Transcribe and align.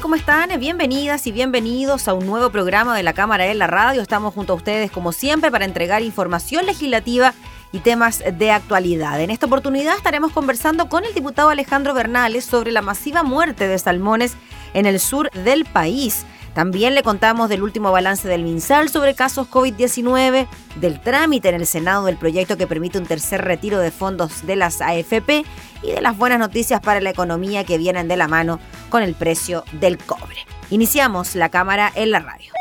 ¿Cómo 0.00 0.16
están? 0.16 0.50
Bienvenidas 0.58 1.26
y 1.26 1.32
bienvenidos 1.32 2.08
a 2.08 2.14
un 2.14 2.26
nuevo 2.26 2.50
programa 2.50 2.96
de 2.96 3.02
la 3.02 3.12
Cámara 3.12 3.44
de 3.44 3.54
la 3.54 3.66
Radio. 3.66 4.02
Estamos 4.02 4.34
junto 4.34 4.52
a 4.52 4.56
ustedes, 4.56 4.90
como 4.90 5.12
siempre, 5.12 5.50
para 5.50 5.64
entregar 5.64 6.02
información 6.02 6.66
legislativa 6.66 7.32
y 7.72 7.78
temas 7.78 8.22
de 8.36 8.50
actualidad. 8.50 9.20
En 9.20 9.30
esta 9.30 9.46
oportunidad 9.46 9.96
estaremos 9.96 10.32
conversando 10.32 10.88
con 10.88 11.04
el 11.04 11.14
diputado 11.14 11.48
Alejandro 11.48 11.94
Bernales 11.94 12.44
sobre 12.44 12.72
la 12.72 12.82
masiva 12.82 13.22
muerte 13.22 13.68
de 13.68 13.78
salmones 13.78 14.34
en 14.74 14.86
el 14.86 15.00
sur 15.00 15.30
del 15.30 15.64
país. 15.64 16.26
También 16.54 16.94
le 16.94 17.02
contamos 17.02 17.48
del 17.48 17.62
último 17.62 17.90
balance 17.90 18.28
del 18.28 18.44
MinSal 18.44 18.88
sobre 18.88 19.14
casos 19.14 19.48
COVID-19, 19.48 20.46
del 20.76 21.00
trámite 21.00 21.48
en 21.48 21.56
el 21.56 21.66
Senado 21.66 22.04
del 22.04 22.16
proyecto 22.16 22.56
que 22.56 22.66
permite 22.66 22.98
un 22.98 23.06
tercer 23.06 23.42
retiro 23.42 23.78
de 23.78 23.90
fondos 23.90 24.46
de 24.46 24.56
las 24.56 24.80
AFP 24.80 25.44
y 25.84 25.92
de 25.92 26.00
las 26.00 26.16
buenas 26.16 26.38
noticias 26.38 26.80
para 26.80 27.00
la 27.00 27.10
economía 27.10 27.64
que 27.64 27.78
vienen 27.78 28.08
de 28.08 28.16
la 28.16 28.28
mano 28.28 28.60
con 28.88 29.02
el 29.02 29.14
precio 29.14 29.64
del 29.72 29.98
cobre. 29.98 30.36
Iniciamos 30.70 31.34
la 31.34 31.50
cámara 31.50 31.92
en 31.94 32.10
la 32.10 32.20
radio. 32.20 32.52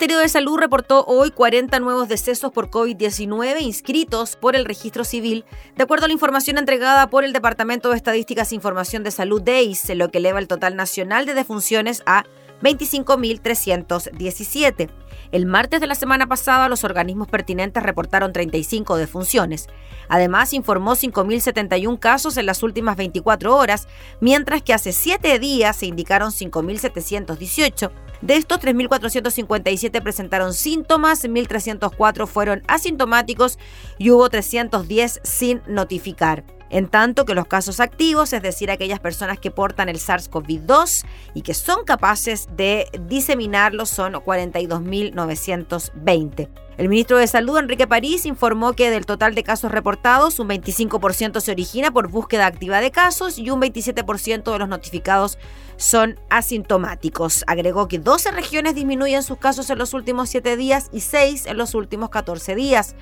Ministerio 0.00 0.22
de 0.22 0.30
Salud 0.30 0.56
reportó 0.56 1.04
hoy 1.04 1.30
40 1.30 1.78
nuevos 1.78 2.08
decesos 2.08 2.50
por 2.52 2.70
COVID-19 2.70 3.60
inscritos 3.60 4.34
por 4.34 4.56
el 4.56 4.64
registro 4.64 5.04
civil, 5.04 5.44
de 5.76 5.82
acuerdo 5.82 6.06
a 6.06 6.08
la 6.08 6.14
información 6.14 6.56
entregada 6.56 7.10
por 7.10 7.22
el 7.22 7.34
Departamento 7.34 7.90
de 7.90 7.98
Estadísticas 7.98 8.50
e 8.50 8.54
Información 8.54 9.04
de 9.04 9.10
Salud 9.10 9.42
DEIS, 9.42 9.94
lo 9.94 10.10
que 10.10 10.16
eleva 10.16 10.38
el 10.38 10.48
total 10.48 10.74
nacional 10.74 11.26
de 11.26 11.34
defunciones 11.34 12.02
a 12.06 12.24
25.317. 12.62 14.88
El 15.32 15.44
martes 15.44 15.82
de 15.82 15.86
la 15.86 15.94
semana 15.94 16.26
pasada, 16.26 16.70
los 16.70 16.82
organismos 16.82 17.28
pertinentes 17.28 17.82
reportaron 17.82 18.32
35 18.32 18.96
defunciones. 18.96 19.68
Además, 20.08 20.54
informó 20.54 20.96
5.071 20.96 21.98
casos 21.98 22.38
en 22.38 22.46
las 22.46 22.62
últimas 22.62 22.96
24 22.96 23.54
horas, 23.54 23.86
mientras 24.18 24.62
que 24.62 24.72
hace 24.72 24.92
7 24.92 25.38
días 25.38 25.76
se 25.76 25.84
indicaron 25.84 26.30
5.718. 26.30 27.90
De 28.22 28.36
estos, 28.36 28.60
3.457 28.60 30.02
presentaron 30.02 30.52
síntomas, 30.52 31.24
1.304 31.24 32.26
fueron 32.26 32.62
asintomáticos 32.68 33.58
y 33.98 34.10
hubo 34.10 34.28
310 34.28 35.20
sin 35.22 35.62
notificar 35.66 36.44
en 36.70 36.88
tanto 36.88 37.24
que 37.24 37.34
los 37.34 37.46
casos 37.46 37.80
activos, 37.80 38.32
es 38.32 38.42
decir, 38.42 38.70
aquellas 38.70 39.00
personas 39.00 39.38
que 39.38 39.50
portan 39.50 39.88
el 39.88 39.98
SARS-CoV-2 39.98 41.04
y 41.34 41.42
que 41.42 41.54
son 41.54 41.84
capaces 41.84 42.48
de 42.56 42.86
diseminarlo, 43.08 43.86
son 43.86 44.14
42.920. 44.14 46.48
El 46.78 46.88
ministro 46.88 47.18
de 47.18 47.26
Salud, 47.26 47.58
Enrique 47.58 47.86
París, 47.86 48.24
informó 48.24 48.72
que 48.72 48.90
del 48.90 49.04
total 49.04 49.34
de 49.34 49.42
casos 49.42 49.70
reportados, 49.70 50.38
un 50.38 50.48
25% 50.48 51.40
se 51.40 51.50
origina 51.50 51.90
por 51.90 52.08
búsqueda 52.08 52.46
activa 52.46 52.80
de 52.80 52.90
casos 52.90 53.38
y 53.38 53.50
un 53.50 53.60
27% 53.60 54.50
de 54.50 54.58
los 54.58 54.68
notificados 54.68 55.36
son 55.76 56.18
asintomáticos. 56.30 57.44
Agregó 57.46 57.86
que 57.86 57.98
12 57.98 58.30
regiones 58.30 58.74
disminuyen 58.74 59.22
sus 59.22 59.36
casos 59.36 59.68
en 59.68 59.76
los 59.76 59.92
últimos 59.92 60.30
7 60.30 60.56
días 60.56 60.88
y 60.90 61.00
6 61.00 61.44
en 61.46 61.58
los 61.58 61.74
últimos 61.74 62.08
14 62.08 62.54
días. 62.54 62.94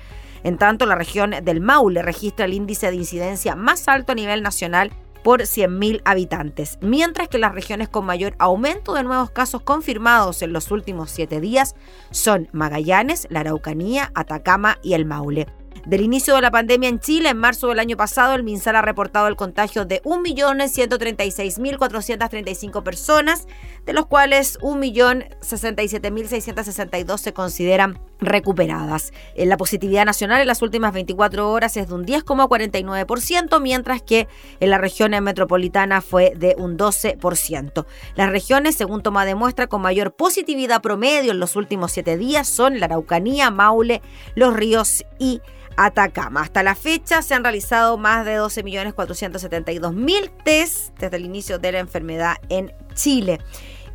En 0.43 0.57
tanto, 0.57 0.85
la 0.85 0.95
región 0.95 1.33
del 1.43 1.61
Maule 1.61 2.01
registra 2.01 2.45
el 2.45 2.53
índice 2.53 2.89
de 2.89 2.97
incidencia 2.97 3.55
más 3.55 3.87
alto 3.87 4.11
a 4.11 4.15
nivel 4.15 4.41
nacional 4.41 4.91
por 5.23 5.41
100.000 5.41 6.01
habitantes, 6.05 6.77
mientras 6.81 7.27
que 7.27 7.37
las 7.37 7.53
regiones 7.53 7.89
con 7.89 8.05
mayor 8.05 8.35
aumento 8.39 8.93
de 8.93 9.03
nuevos 9.03 9.31
casos 9.31 9.61
confirmados 9.61 10.41
en 10.41 10.53
los 10.53 10.71
últimos 10.71 11.11
siete 11.11 11.41
días 11.41 11.75
son 12.11 12.47
Magallanes, 12.51 13.27
la 13.29 13.41
Araucanía, 13.41 14.11
Atacama 14.15 14.77
y 14.81 14.93
el 14.93 15.05
Maule. 15.05 15.47
Del 15.85 16.01
inicio 16.01 16.35
de 16.35 16.41
la 16.41 16.51
pandemia 16.51 16.89
en 16.89 16.99
Chile, 16.99 17.29
en 17.29 17.37
marzo 17.37 17.67
del 17.67 17.79
año 17.79 17.95
pasado, 17.97 18.35
el 18.35 18.43
MinSal 18.43 18.75
ha 18.75 18.81
reportado 18.81 19.27
el 19.27 19.35
contagio 19.35 19.85
de 19.85 20.01
1.136.435 20.03 22.83
personas, 22.83 23.47
de 23.85 23.93
los 23.93 24.07
cuales 24.07 24.59
1.067.662 24.59 27.17
se 27.17 27.33
consideran 27.33 27.99
recuperadas. 28.19 29.13
La 29.35 29.57
positividad 29.57 30.05
nacional 30.05 30.41
en 30.41 30.47
las 30.47 30.61
últimas 30.61 30.93
24 30.93 31.49
horas 31.49 31.75
es 31.77 31.87
de 31.87 31.93
un 31.93 32.05
10,49%, 32.05 33.61
mientras 33.61 34.01
que 34.01 34.27
en 34.59 34.69
la 34.69 34.77
región 34.77 35.11
metropolitana 35.23 36.01
fue 36.01 36.33
de 36.35 36.55
un 36.57 36.77
12%. 36.77 37.85
Las 38.15 38.29
regiones, 38.29 38.75
según 38.75 39.01
toma 39.01 39.23
de 39.25 39.35
muestra, 39.35 39.67
con 39.67 39.81
mayor 39.81 40.13
positividad 40.13 40.81
promedio 40.81 41.31
en 41.31 41.39
los 41.39 41.55
últimos 41.55 41.93
7 41.93 42.17
días 42.17 42.47
son 42.47 42.79
la 42.79 42.87
Araucanía, 42.87 43.51
Maule, 43.51 44.01
Los 44.35 44.55
Ríos 44.55 45.05
y 45.17 45.41
Atacama. 45.79 46.41
Hasta 46.41 46.61
la 46.61 46.75
fecha 46.75 47.21
se 47.21 47.33
han 47.33 47.43
realizado 47.43 47.97
más 47.97 48.25
de 48.25 48.37
12.472.000 48.37 50.31
test 50.43 50.99
desde 50.99 51.15
el 51.15 51.23
inicio 51.23 51.57
de 51.57 51.71
la 51.71 51.79
enfermedad 51.79 52.35
en 52.49 52.73
Chile. 52.95 53.39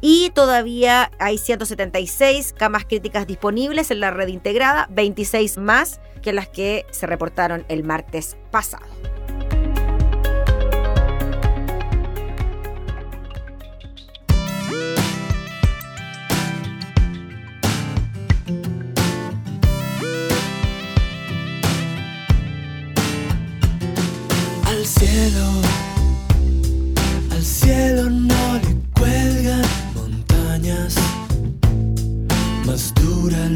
Y 0.01 0.31
todavía 0.31 1.11
hay 1.19 1.37
176 1.37 2.55
camas 2.57 2.87
críticas 2.87 3.27
disponibles 3.27 3.91
en 3.91 4.01
la 4.01 4.11
red 4.11 4.29
integrada, 4.29 4.87
26 4.91 5.59
más 5.59 6.01
que 6.23 6.33
las 6.33 6.49
que 6.49 6.87
se 6.91 7.07
reportaron 7.07 7.67
el 7.69 7.85
martes 7.85 8.39
pasado. 8.51 8.87
Al 24.85 24.91
cielo, 24.91 25.63
al 27.31 27.43
cielo 27.43 28.11
no 28.11 28.61
le 28.63 28.77
cuelgan 28.93 29.65
montañas, 29.95 30.97
más 32.67 32.93
dura 32.93 33.49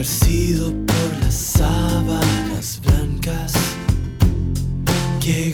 esparcido 0.00 0.72
por 0.84 1.24
las 1.24 1.34
sábanas 1.34 2.80
blancas. 2.84 3.52
Qué 5.20 5.52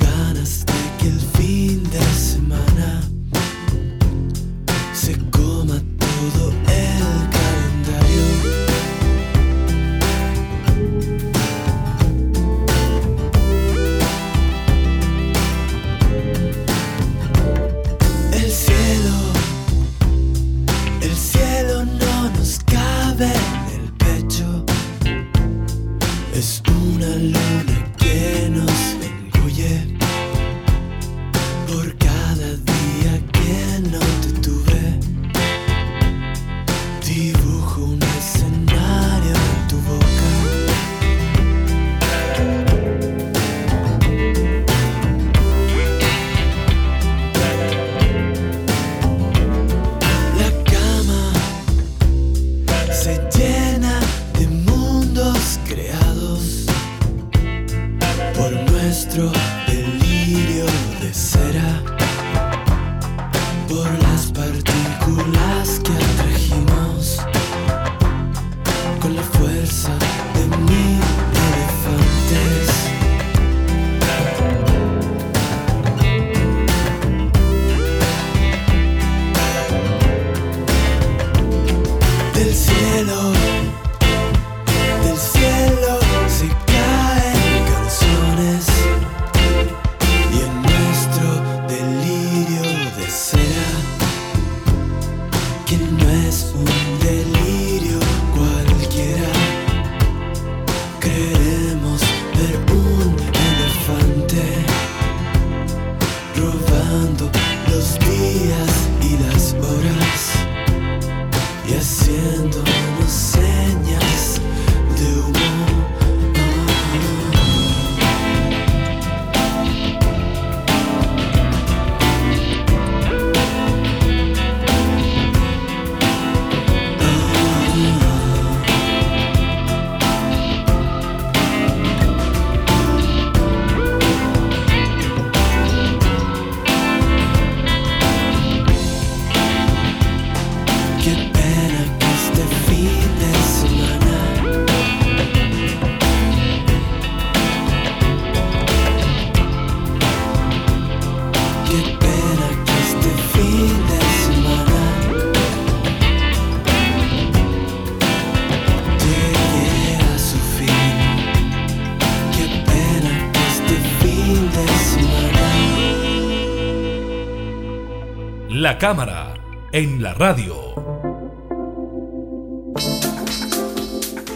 cámara 168.82 169.34
en 169.70 170.02
la 170.02 170.12
radio. 170.12 170.74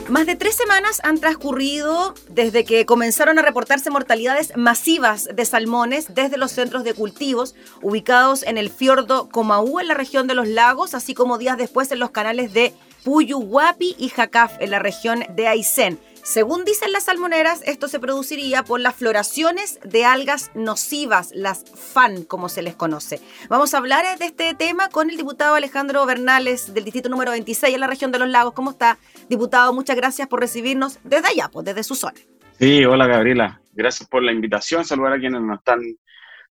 Más 0.08 0.24
de 0.24 0.36
tres 0.36 0.54
semanas 0.54 1.00
han 1.02 1.18
transcurrido 1.18 2.14
desde 2.28 2.64
que 2.64 2.86
comenzaron 2.86 3.40
a 3.40 3.42
reportarse 3.42 3.90
mortalidades 3.90 4.56
masivas 4.56 5.28
de 5.34 5.44
salmones 5.44 6.14
desde 6.14 6.36
los 6.36 6.52
centros 6.52 6.84
de 6.84 6.94
cultivos 6.94 7.56
ubicados 7.82 8.44
en 8.44 8.56
el 8.56 8.70
fiordo 8.70 9.28
Comaú 9.30 9.80
en 9.80 9.88
la 9.88 9.94
región 9.94 10.28
de 10.28 10.34
los 10.34 10.46
lagos, 10.46 10.94
así 10.94 11.12
como 11.12 11.38
días 11.38 11.58
después 11.58 11.90
en 11.90 11.98
los 11.98 12.10
canales 12.10 12.52
de 12.52 12.72
Puyuhuapi 13.02 13.96
y 13.98 14.10
Jacaf 14.10 14.60
en 14.60 14.70
la 14.70 14.78
región 14.78 15.24
de 15.34 15.48
Aysén. 15.48 15.98
Según 16.26 16.64
dicen 16.64 16.90
las 16.90 17.04
salmoneras, 17.04 17.62
esto 17.66 17.86
se 17.86 18.00
produciría 18.00 18.64
por 18.64 18.80
las 18.80 18.96
floraciones 18.96 19.78
de 19.84 20.04
algas 20.04 20.50
nocivas, 20.56 21.30
las 21.32 21.64
FAN, 21.72 22.24
como 22.24 22.48
se 22.48 22.62
les 22.62 22.74
conoce. 22.74 23.20
Vamos 23.48 23.72
a 23.72 23.78
hablar 23.78 24.18
de 24.18 24.24
este 24.24 24.52
tema 24.54 24.88
con 24.88 25.08
el 25.08 25.16
diputado 25.16 25.54
Alejandro 25.54 26.04
Bernales 26.04 26.74
del 26.74 26.82
distrito 26.82 27.08
número 27.08 27.30
26 27.30 27.72
en 27.72 27.80
la 27.80 27.86
región 27.86 28.10
de 28.10 28.18
los 28.18 28.28
lagos. 28.28 28.54
¿Cómo 28.54 28.72
está, 28.72 28.98
diputado? 29.28 29.72
Muchas 29.72 29.94
gracias 29.94 30.26
por 30.26 30.40
recibirnos 30.40 30.98
desde 31.04 31.28
allá, 31.28 31.48
pues 31.48 31.64
desde 31.64 31.84
su 31.84 31.94
zona. 31.94 32.18
Sí, 32.58 32.84
hola 32.84 33.06
Gabriela. 33.06 33.60
Gracias 33.72 34.08
por 34.08 34.24
la 34.24 34.32
invitación. 34.32 34.84
Saludar 34.84 35.12
a 35.12 35.20
quienes 35.20 35.40
nos 35.40 35.58
están 35.58 35.78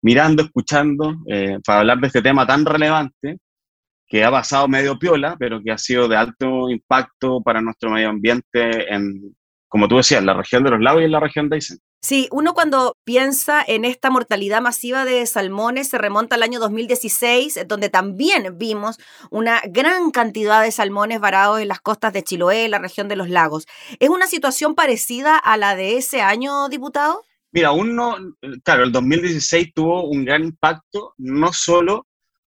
mirando, 0.01 0.43
escuchando, 0.43 1.15
eh, 1.29 1.59
para 1.65 1.79
hablar 1.79 1.99
de 1.99 2.07
este 2.07 2.21
tema 2.21 2.45
tan 2.45 2.65
relevante 2.65 3.37
que 4.05 4.25
ha 4.25 4.31
pasado 4.31 4.67
medio 4.67 4.99
piola, 4.99 5.37
pero 5.39 5.61
que 5.63 5.71
ha 5.71 5.77
sido 5.77 6.09
de 6.09 6.17
alto 6.17 6.69
impacto 6.69 7.41
para 7.41 7.61
nuestro 7.61 7.89
medio 7.89 8.09
ambiente 8.09 8.93
en 8.93 9.33
como 9.71 9.87
tú 9.87 9.95
decías, 9.95 10.19
en 10.19 10.25
la 10.25 10.33
región 10.33 10.65
de 10.65 10.69
los 10.69 10.81
lagos 10.81 11.01
y 11.01 11.05
en 11.05 11.11
la 11.13 11.21
región 11.21 11.47
de 11.47 11.55
Aysén. 11.55 11.79
Sí, 12.01 12.27
uno 12.29 12.53
cuando 12.53 12.97
piensa 13.05 13.63
en 13.65 13.85
esta 13.85 14.09
mortalidad 14.09 14.61
masiva 14.61 15.05
de 15.05 15.25
salmones 15.25 15.87
se 15.87 15.97
remonta 15.97 16.35
al 16.35 16.43
año 16.43 16.59
2016, 16.59 17.61
donde 17.67 17.87
también 17.87 18.57
vimos 18.57 18.97
una 19.29 19.61
gran 19.69 20.11
cantidad 20.11 20.61
de 20.61 20.73
salmones 20.73 21.21
varados 21.21 21.61
en 21.61 21.69
las 21.69 21.79
costas 21.79 22.11
de 22.11 22.21
Chiloé, 22.21 22.67
la 22.67 22.79
región 22.79 23.07
de 23.07 23.15
los 23.15 23.29
lagos. 23.29 23.65
¿Es 23.99 24.09
una 24.09 24.27
situación 24.27 24.75
parecida 24.75 25.37
a 25.37 25.55
la 25.55 25.77
de 25.77 25.95
ese 25.95 26.21
año, 26.21 26.67
diputado? 26.67 27.23
Mira, 27.53 27.71
uno, 27.71 28.17
claro, 28.65 28.83
el 28.83 28.91
2016 28.91 29.73
tuvo 29.73 30.09
un 30.09 30.25
gran 30.25 30.43
impacto, 30.43 31.13
no 31.17 31.53
solo 31.53 32.07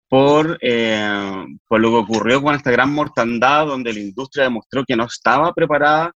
por, 0.09 0.57
eh, 0.61 1.45
por 1.67 1.79
lo 1.79 1.91
que 1.91 1.97
ocurrió 1.97 2.41
con 2.41 2.55
esta 2.55 2.71
gran 2.71 2.91
mortandad, 2.91 3.67
donde 3.67 3.93
la 3.93 3.99
industria 3.99 4.45
demostró 4.45 4.83
que 4.87 4.95
no 4.95 5.05
estaba 5.05 5.53
preparada 5.53 6.11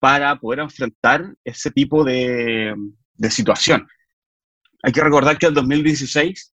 para 0.00 0.36
poder 0.36 0.60
enfrentar 0.60 1.34
ese 1.44 1.70
tipo 1.70 2.02
de, 2.02 2.74
situación. 3.28 3.86
Hay 4.82 4.92
que 4.92 5.04
recordar 5.04 5.38
que 5.38 5.46
en 5.46 5.50
el 5.50 5.54
2016 5.54 6.54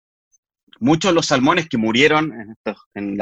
muchos 0.80 1.12
de 1.12 1.16
los 1.16 1.28
salmones 1.28 1.68
que 1.70 1.78
murieron 1.78 2.56
en, 2.96 3.18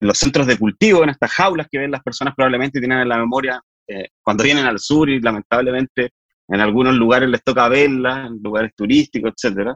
los 0.00 0.18
centros 0.18 0.46
de 0.46 0.58
cultivo, 0.58 1.02
en 1.02 1.10
estas 1.10 1.32
jaulas 1.32 1.66
que 1.70 1.78
ven 1.78 1.90
las 1.90 2.02
personas 2.02 2.34
probablemente 2.36 2.78
tienen 2.78 3.00
en 3.00 3.08
la 3.08 3.16
memoria 3.16 3.60
eh, 3.88 4.08
cuando 4.22 4.44
vienen 4.44 4.66
al 4.66 4.78
sur 4.78 5.08
y 5.08 5.20
lamentablemente 5.20 6.12
en 6.48 6.60
algunos 6.60 6.94
lugares 6.94 7.28
les 7.28 7.42
toca 7.42 7.68
verlas, 7.68 8.26
en 8.26 8.38
lugares 8.42 8.72
turísticos, 8.76 9.32
etc. 9.32 9.70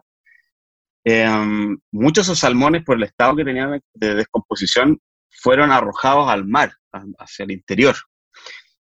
Em, 1.03 1.79
muchos 1.93 2.27
de 2.27 2.33
esos 2.33 2.39
salmones, 2.39 2.85
por 2.85 2.97
el 2.97 3.05
estado 3.05 3.37
que 3.37 3.45
tenían 3.45 3.81
de 3.95 4.15
descomposición, 4.15 4.99
fueron 5.31 5.73
arrojados 5.73 6.29
al 6.29 6.45
mar, 6.47 6.73
hacia 7.19 7.45
el 7.45 7.53
interior. 7.53 7.97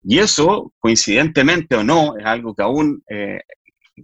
Y 0.08 0.20
eso, 0.20 0.72
coincidentemente 0.78 1.75
o 1.75 1.82
no, 1.82 2.16
es 2.16 2.25
algo 2.25 2.54
que 2.54 2.62
aún 2.62 3.02
eh, 3.10 3.40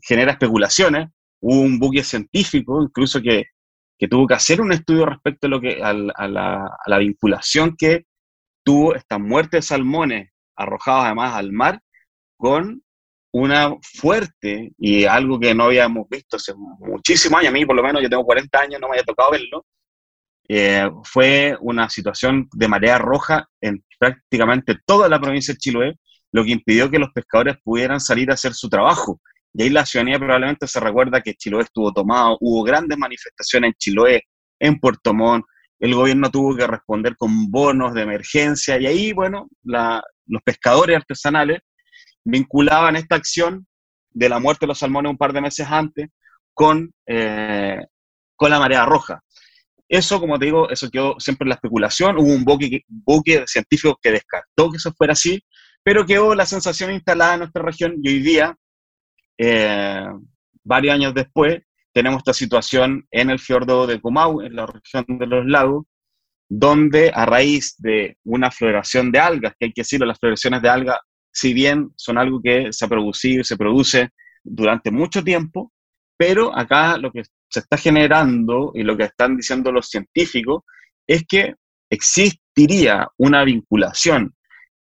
genera 0.03 0.33
especulaciones. 0.33 1.09
Hubo 1.41 1.61
un 1.61 1.79
buque 1.79 2.03
científico, 2.03 2.83
incluso 2.83 3.23
que, 3.23 3.45
que, 3.97 4.09
tuvo 4.09 4.27
que 4.27 4.35
hacer 4.35 4.61
un 4.61 4.73
estudio 4.73 5.07
respecto 5.07 5.47
a, 5.47 5.51
lo 5.51 5.61
que, 5.61 5.81
a, 5.81 5.93
la, 5.93 6.99
vinculación 6.99 7.77
que 7.77 8.07
tuvo 8.65 8.97
esta 8.97 9.19
muerte 9.19 9.59
de 9.59 9.63
salmones 9.63 10.31
arrojados 10.57 11.05
además 11.07 11.35
al 11.35 11.53
mar 11.53 11.81
con 12.37 12.83
una 13.33 13.73
fuerte 13.81 14.73
y 14.79 15.05
algo 15.05 15.39
que 15.39 15.55
no 15.55 15.65
habíamos 15.65 16.09
visto 16.09 16.37
hace 16.37 16.53
muchísimos 16.81 17.41
años, 17.41 17.51
a 17.51 17.55
mí 17.55 17.65
por 17.65 17.77
lo 17.77 17.83
menos 17.83 18.03
yo 18.03 18.11
tengo 18.11 18.25
40 18.25 18.59
años, 18.61 18.81
no 18.81 18.89
me 18.89 18.97
haya 18.97 19.05
tocado 19.05 19.31
verlo, 19.31 19.65
eh, 20.55 20.91
fue 21.05 21.57
una 21.63 21.89
situación 21.89 22.47
de 22.53 22.69
marea 22.69 22.99
roja 22.99 23.49
en 23.59 23.83
prácticamente 23.99 24.77
toda 24.85 25.09
la 25.09 25.19
provincia 25.19 25.55
de 25.55 25.59
Chiloé, 25.59 25.99
lo 26.31 26.45
que 26.45 26.51
impidió 26.51 26.91
que 26.91 26.99
los 26.99 27.09
pescadores 27.15 27.57
pudieran 27.65 28.01
salir 28.01 28.31
a 28.31 28.35
hacer 28.35 28.53
su 28.53 28.69
trabajo. 28.69 29.19
Y 29.55 29.63
ahí 29.63 29.71
la 29.71 29.87
ciudadanía 29.87 30.19
probablemente 30.19 30.67
se 30.67 30.79
recuerda 30.79 31.23
que 31.23 31.33
Chiloé 31.33 31.63
estuvo 31.63 31.91
tomado, 31.91 32.37
hubo 32.41 32.63
grandes 32.65 32.99
manifestaciones 32.99 33.69
en 33.69 33.75
Chiloé, 33.79 34.23
en 34.61 34.79
Puerto 34.79 35.15
Montt, 35.15 35.47
el 35.81 35.95
gobierno 35.95 36.31
tuvo 36.31 36.55
que 36.55 36.67
responder 36.67 37.17
con 37.17 37.51
bonos 37.51 37.95
de 37.95 38.03
emergencia 38.03 38.79
y 38.79 38.87
ahí, 38.87 39.13
bueno, 39.15 39.49
los 39.63 40.43
pescadores 40.45 40.97
artesanales 40.97 41.61
vinculaban 42.25 42.95
esta 42.97 43.17
acción 43.17 43.67
de 44.11 44.29
la 44.29 44.39
muerte 44.39 44.67
de 44.67 44.69
los 44.69 44.79
salmones 44.79 45.11
un 45.11 45.17
par 45.17 45.33
de 45.33 45.41
meses 45.41 45.67
antes 45.67 46.11
con, 46.53 46.93
eh, 47.07 47.81
con 48.37 48.51
la 48.51 48.59
marea 48.59 48.85
roja. 48.85 49.23
Eso, 49.93 50.19
como 50.19 50.39
te 50.39 50.47
digo, 50.47 50.71
eso 50.71 50.89
quedó 50.91 51.17
siempre 51.21 51.45
en 51.45 51.51
la 51.51 51.57
especulación. 51.57 52.17
Hubo 52.17 52.33
un 52.33 52.45
buque, 52.45 52.83
buque 52.89 53.45
científico 53.47 53.99
que 54.01 54.13
descartó 54.13 54.71
que 54.71 54.79
eso 54.79 54.91
fuera 54.95 55.13
así, 55.13 55.45
pero 55.83 56.07
quedó 56.07 56.35
la 56.35 56.47
sensación 56.47 56.93
instalada 56.93 57.35
en 57.35 57.41
nuestra 57.41 57.63
región 57.63 57.97
y 58.03 58.09
hoy 58.09 58.21
día, 58.21 58.57
eh, 59.37 60.07
varios 60.65 60.95
años 60.95 61.13
después, 61.13 61.61
tenemos 61.93 62.21
esta 62.21 62.33
situación 62.33 63.07
en 63.11 63.29
el 63.29 63.39
fiordo 63.39 63.87
de 63.87 64.01
Comau, 64.01 64.41
en 64.41 64.57
la 64.57 64.65
región 64.65 65.05
de 65.07 65.27
los 65.27 65.45
lagos, 65.45 65.85
donde 66.49 67.13
a 67.15 67.27
raíz 67.27 67.75
de 67.77 68.17
una 68.25 68.51
floración 68.51 69.13
de 69.13 69.19
algas, 69.19 69.53
que 69.59 69.67
hay 69.67 69.73
que 69.75 69.83
decirlo, 69.83 70.07
las 70.07 70.19
floraciones 70.19 70.63
de 70.63 70.71
algas, 70.71 71.01
si 71.31 71.53
bien 71.53 71.91
son 71.97 72.17
algo 72.17 72.41
que 72.43 72.73
se 72.73 72.87
ha 72.87 72.89
producido 72.89 73.43
y 73.43 73.45
se 73.45 73.59
produce 73.59 74.09
durante 74.43 74.91
mucho 74.91 75.23
tiempo, 75.23 75.71
pero 76.17 76.57
acá 76.57 76.97
lo 76.97 77.13
que 77.13 77.25
se 77.53 77.61
está 77.61 77.77
generando 77.77 78.73
y 78.75 78.83
lo 78.83 78.97
que 78.97 79.05
están 79.05 79.37
diciendo 79.37 79.71
los 79.71 79.89
científicos 79.89 80.63
es 81.07 81.25
que 81.29 81.55
existiría 81.91 83.09
una 83.19 83.45
vinculación 83.45 84.35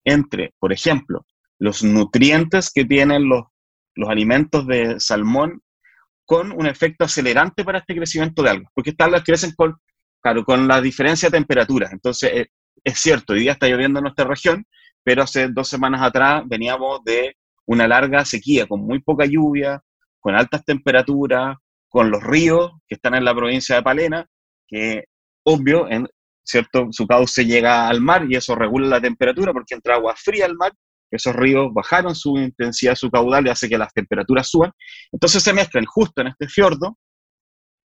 entre, 0.04 0.54
por 0.58 0.72
ejemplo, 0.72 1.26
los 1.58 1.84
nutrientes 1.84 2.70
que 2.72 2.86
tienen 2.86 3.28
los, 3.28 3.44
los 3.94 4.08
alimentos 4.08 4.66
de 4.66 4.98
salmón 5.00 5.60
con 6.24 6.50
un 6.50 6.66
efecto 6.66 7.04
acelerante 7.04 7.62
para 7.62 7.80
este 7.80 7.94
crecimiento 7.94 8.42
de 8.42 8.50
algas, 8.50 8.72
porque 8.74 8.90
estas 8.90 9.06
algas 9.08 9.24
crecen 9.24 9.52
con, 9.54 9.76
claro, 10.22 10.42
con 10.42 10.66
la 10.66 10.80
diferencia 10.80 11.28
de 11.28 11.36
temperaturas. 11.36 11.92
Entonces, 11.92 12.30
eh, 12.32 12.46
es 12.82 12.98
cierto, 12.98 13.34
hoy 13.34 13.40
día 13.40 13.52
está 13.52 13.68
lloviendo 13.68 13.98
en 13.98 14.04
nuestra 14.04 14.24
región, 14.24 14.64
pero 15.04 15.24
hace 15.24 15.48
dos 15.48 15.68
semanas 15.68 16.00
atrás 16.00 16.42
veníamos 16.46 17.04
de 17.04 17.36
una 17.66 17.86
larga 17.86 18.24
sequía, 18.24 18.66
con 18.66 18.80
muy 18.80 19.00
poca 19.00 19.26
lluvia, 19.26 19.82
con 20.20 20.34
altas 20.34 20.64
temperaturas, 20.64 21.58
con 21.92 22.10
los 22.10 22.22
ríos 22.22 22.72
que 22.88 22.94
están 22.94 23.14
en 23.14 23.24
la 23.24 23.34
provincia 23.34 23.76
de 23.76 23.82
Palena, 23.82 24.26
que 24.66 25.04
obvio, 25.44 25.88
en, 25.90 26.08
¿cierto? 26.42 26.88
su 26.90 27.06
cauce 27.06 27.44
llega 27.44 27.86
al 27.86 28.00
mar 28.00 28.24
y 28.28 28.34
eso 28.34 28.54
regula 28.54 28.88
la 28.88 29.00
temperatura 29.00 29.52
porque 29.52 29.74
entra 29.74 29.96
agua 29.96 30.14
fría 30.16 30.46
al 30.46 30.56
mar, 30.56 30.72
esos 31.10 31.36
ríos 31.36 31.68
bajaron 31.74 32.14
su 32.14 32.38
intensidad, 32.38 32.94
su 32.94 33.10
caudal 33.10 33.46
y 33.46 33.50
hace 33.50 33.68
que 33.68 33.76
las 33.76 33.92
temperaturas 33.92 34.48
suban. 34.48 34.72
Entonces 35.12 35.42
se 35.42 35.52
mezclan 35.52 35.84
justo 35.84 36.22
en 36.22 36.28
este 36.28 36.48
fiordo, 36.48 36.96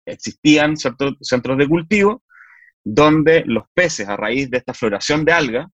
existían 0.04 0.76
ciertos 0.76 1.14
centros 1.20 1.56
de 1.56 1.68
cultivo 1.68 2.24
donde 2.82 3.44
los 3.46 3.62
peces, 3.72 4.08
a 4.08 4.16
raíz 4.16 4.50
de 4.50 4.58
esta 4.58 4.74
floración 4.74 5.24
de 5.24 5.32
algas, 5.32 5.68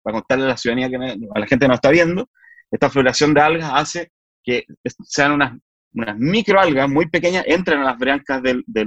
para 0.00 0.18
contarle 0.18 0.44
a 0.44 0.48
la 0.48 0.56
ciudadanía, 0.56 0.88
que 0.88 0.96
a 0.96 1.40
la 1.40 1.46
gente 1.48 1.64
que 1.64 1.68
no 1.68 1.74
está 1.74 1.90
viendo, 1.90 2.30
esta 2.70 2.88
floración 2.88 3.34
de 3.34 3.40
algas 3.40 3.72
hace 3.74 4.12
que 4.44 4.64
sean 5.02 5.32
unas 5.32 5.58
unas 5.94 6.18
microalgas 6.18 6.88
muy 6.88 7.08
pequeñas 7.08 7.44
entran 7.46 7.80
a 7.80 7.84
las 7.84 7.98
brancas 7.98 8.42
de, 8.42 8.62
de, 8.66 8.86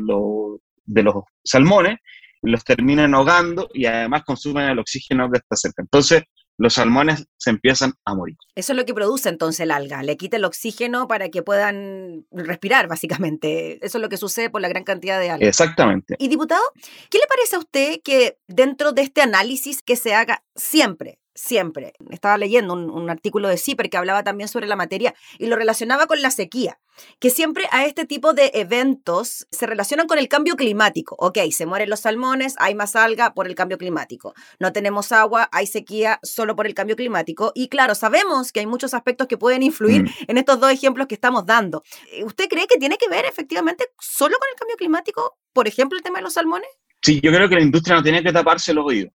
de 0.86 1.04
los 1.04 1.16
salmones, 1.44 1.98
los 2.42 2.64
terminan 2.64 3.14
ahogando 3.14 3.70
y 3.74 3.86
además 3.86 4.24
consumen 4.24 4.70
el 4.70 4.80
oxígeno 4.80 5.30
que 5.30 5.38
está 5.38 5.56
cerca. 5.56 5.82
Entonces, 5.82 6.24
los 6.58 6.74
salmones 6.76 7.26
se 7.38 7.50
empiezan 7.50 7.94
a 8.06 8.14
morir. 8.14 8.38
Eso 8.56 8.74
es 8.74 8.78
lo 8.78 8.86
que 8.86 8.94
produce 8.94 9.30
entonces 9.30 9.62
el 9.62 9.72
alga, 9.72 10.04
le 10.04 10.16
quita 10.18 10.38
el 10.38 10.46
oxígeno 10.46 11.08
para 11.08 11.30
que 11.30 11.42
puedan 11.42 12.26
respirar, 12.32 12.88
básicamente. 12.88 13.84
Eso 13.84 13.98
es 13.98 14.02
lo 14.02 14.10
que 14.10 14.18
sucede 14.18 14.50
por 14.50 14.62
la 14.62 14.68
gran 14.68 14.84
cantidad 14.84 15.20
de 15.20 15.32
algas. 15.32 15.50
Exactamente. 15.50 16.16
Y 16.20 16.28
diputado, 16.28 16.62
¿qué 17.10 17.18
le 17.18 17.26
parece 17.28 17.56
a 17.56 17.60
usted 17.60 18.02
que 18.04 18.38
dentro 18.48 18.92
de 18.92 19.02
este 19.02 19.22
análisis 19.22 19.82
que 19.82 19.96
se 19.96 20.14
haga 20.14 20.44
siempre 20.56 21.21
siempre. 21.34 21.94
Estaba 22.10 22.38
leyendo 22.38 22.74
un, 22.74 23.10
artículo 23.10 23.48
de 23.50 23.58
CIPER 23.58 23.90
que 23.90 23.98
hablaba 23.98 24.24
también 24.24 24.48
sobre 24.48 24.68
la 24.68 24.76
materia 24.76 25.14
y 25.38 25.48
lo 25.48 25.56
relacionaba 25.56 26.08
con 26.08 26.22
la 26.22 26.32
sequía, 26.32 26.80
que 27.20 27.30
siempre 27.30 27.68
a 27.72 27.86
este 27.86 28.06
tipo 28.06 28.34
de 28.34 28.52
eventos 28.54 29.48
se 29.52 29.66
relacionan 29.66 30.08
con 30.08 30.18
el 30.18 30.28
cambio 30.28 30.56
climático. 30.56 31.16
Ok, 31.20 31.40
se 31.52 31.66
mueren 31.66 31.90
los 31.90 32.02
salmones, 32.02 32.56
hay 32.60 32.76
más 32.76 32.96
alga 32.96 33.34
por 33.34 33.48
el 33.48 33.56
cambio 33.56 33.78
climático. 33.78 34.34
No 34.60 34.72
tenemos 34.72 35.12
agua, 35.12 35.50
hay 35.52 35.68
sequía 35.68 36.20
solo 36.24 36.56
por 36.56 36.68
el 36.68 36.74
cambio 36.74 36.96
climático. 36.96 37.52
Y 37.56 37.70
claro, 37.70 37.96
sabemos 37.96 38.52
que 38.52 38.62
hay 38.62 38.68
muchos 38.68 38.94
aspectos 38.94 39.28
que 39.28 39.38
pueden 39.38 39.64
influir 39.64 40.04
mm. 40.04 40.10
en 40.28 40.38
estos 40.38 40.60
dos 40.60 40.72
ejemplos 40.72 41.08
que 41.08 41.16
estamos 41.16 41.46
dando. 41.46 41.84
¿Usted 42.24 42.48
cree 42.48 42.68
que 42.68 42.78
tiene 42.78 42.98
que 42.98 43.10
ver 43.10 43.26
efectivamente 43.26 43.86
solo 44.00 44.38
con 44.38 44.48
el 44.52 44.58
cambio 44.58 44.78
climático, 44.78 45.38
por 45.54 45.68
ejemplo, 45.68 45.98
el 45.98 46.04
tema 46.04 46.20
de 46.20 46.24
los 46.24 46.34
salmones? 46.34 46.70
Sí, 47.02 47.20
yo 47.22 47.32
creo 47.32 47.50
que 47.50 47.56
la 47.56 47.62
industria 47.62 47.96
no 47.96 48.04
tiene 48.04 48.22
que 48.22 48.32
taparse 48.32 48.74
los 48.74 48.86
oídos. 48.86 49.12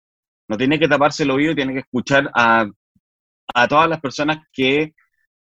No 0.49 0.57
tiene 0.57 0.79
que 0.79 0.89
taparse 0.89 1.23
el 1.23 1.31
oído, 1.31 1.55
tiene 1.55 1.73
que 1.73 1.81
escuchar 1.81 2.31
a, 2.35 2.67
a 3.55 3.69
todas 3.69 3.89
las 3.89 4.01
personas 4.01 4.39
que 4.53 4.95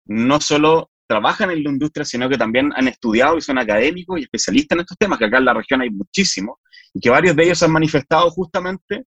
no 0.06 0.40
solo 0.40 0.90
trabajan 1.08 1.52
en 1.52 1.64
la 1.64 1.70
industria, 1.70 2.06
sino 2.06 2.28
que 2.28 2.38
también 2.38 2.72
han 2.76 2.88
estudiado 2.88 3.38
y 3.38 3.42
son 3.42 3.58
académicos 3.58 4.20
y 4.20 4.24
especialistas 4.24 4.76
en 4.76 4.82
estos 4.82 4.98
temas, 4.98 5.18
que 5.18 5.26
acá 5.26 5.38
en 5.38 5.46
la 5.46 5.54
región 5.54 5.82
hay 5.82 5.90
muchísimos, 5.90 6.58
y 6.94 7.00
que 7.00 7.10
varios 7.10 7.36
de 7.36 7.44
ellos 7.44 7.64
han 7.64 7.72
manifestado 7.72 8.30
justamente 8.32 9.06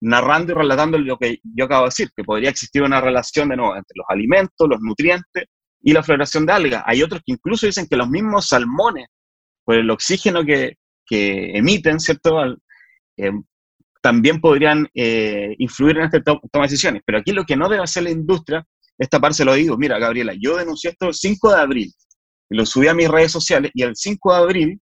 narrando 0.00 0.52
y 0.52 0.54
relatando 0.54 0.98
lo 0.98 1.16
que 1.18 1.38
yo 1.42 1.66
acabo 1.66 1.82
de 1.82 1.88
decir, 1.88 2.10
que 2.16 2.24
podría 2.24 2.50
existir 2.50 2.82
una 2.82 3.00
relación 3.00 3.48
de 3.48 3.56
nuevo 3.56 3.76
entre 3.76 3.94
los 3.94 4.06
alimentos, 4.08 4.68
los 4.68 4.80
nutrientes 4.80 5.44
y 5.82 5.92
la 5.92 6.02
floración 6.02 6.46
de 6.46 6.52
algas. 6.52 6.82
Hay 6.86 7.02
otros 7.02 7.22
que 7.24 7.32
incluso 7.32 7.66
dicen 7.66 7.86
que 7.88 7.96
los 7.96 8.08
mismos 8.08 8.48
salmones, 8.48 9.06
por 9.64 9.76
el 9.76 9.90
oxígeno 9.90 10.44
que, 10.44 10.76
que 11.06 11.56
emiten, 11.56 12.00
¿cierto? 12.00 12.42
Eh, 13.16 13.32
también 14.04 14.38
podrían 14.38 14.86
eh, 14.92 15.54
influir 15.56 15.96
en 15.96 16.04
esta 16.04 16.22
toma 16.22 16.40
de 16.52 16.60
decisiones. 16.60 17.02
Pero 17.06 17.18
aquí 17.20 17.32
lo 17.32 17.44
que 17.44 17.56
no 17.56 17.70
debe 17.70 17.84
hacer 17.84 18.02
la 18.02 18.10
industria 18.10 18.62
es 18.98 19.08
taparse 19.08 19.46
los 19.46 19.54
oídos. 19.54 19.78
Mira, 19.78 19.98
Gabriela, 19.98 20.34
yo 20.38 20.58
denuncié 20.58 20.90
esto 20.90 21.08
el 21.08 21.14
5 21.14 21.54
de 21.54 21.58
abril, 21.58 21.92
lo 22.50 22.66
subí 22.66 22.86
a 22.86 22.92
mis 22.92 23.08
redes 23.08 23.32
sociales, 23.32 23.70
y 23.72 23.82
el 23.82 23.96
5 23.96 24.34
de 24.34 24.38
abril 24.38 24.80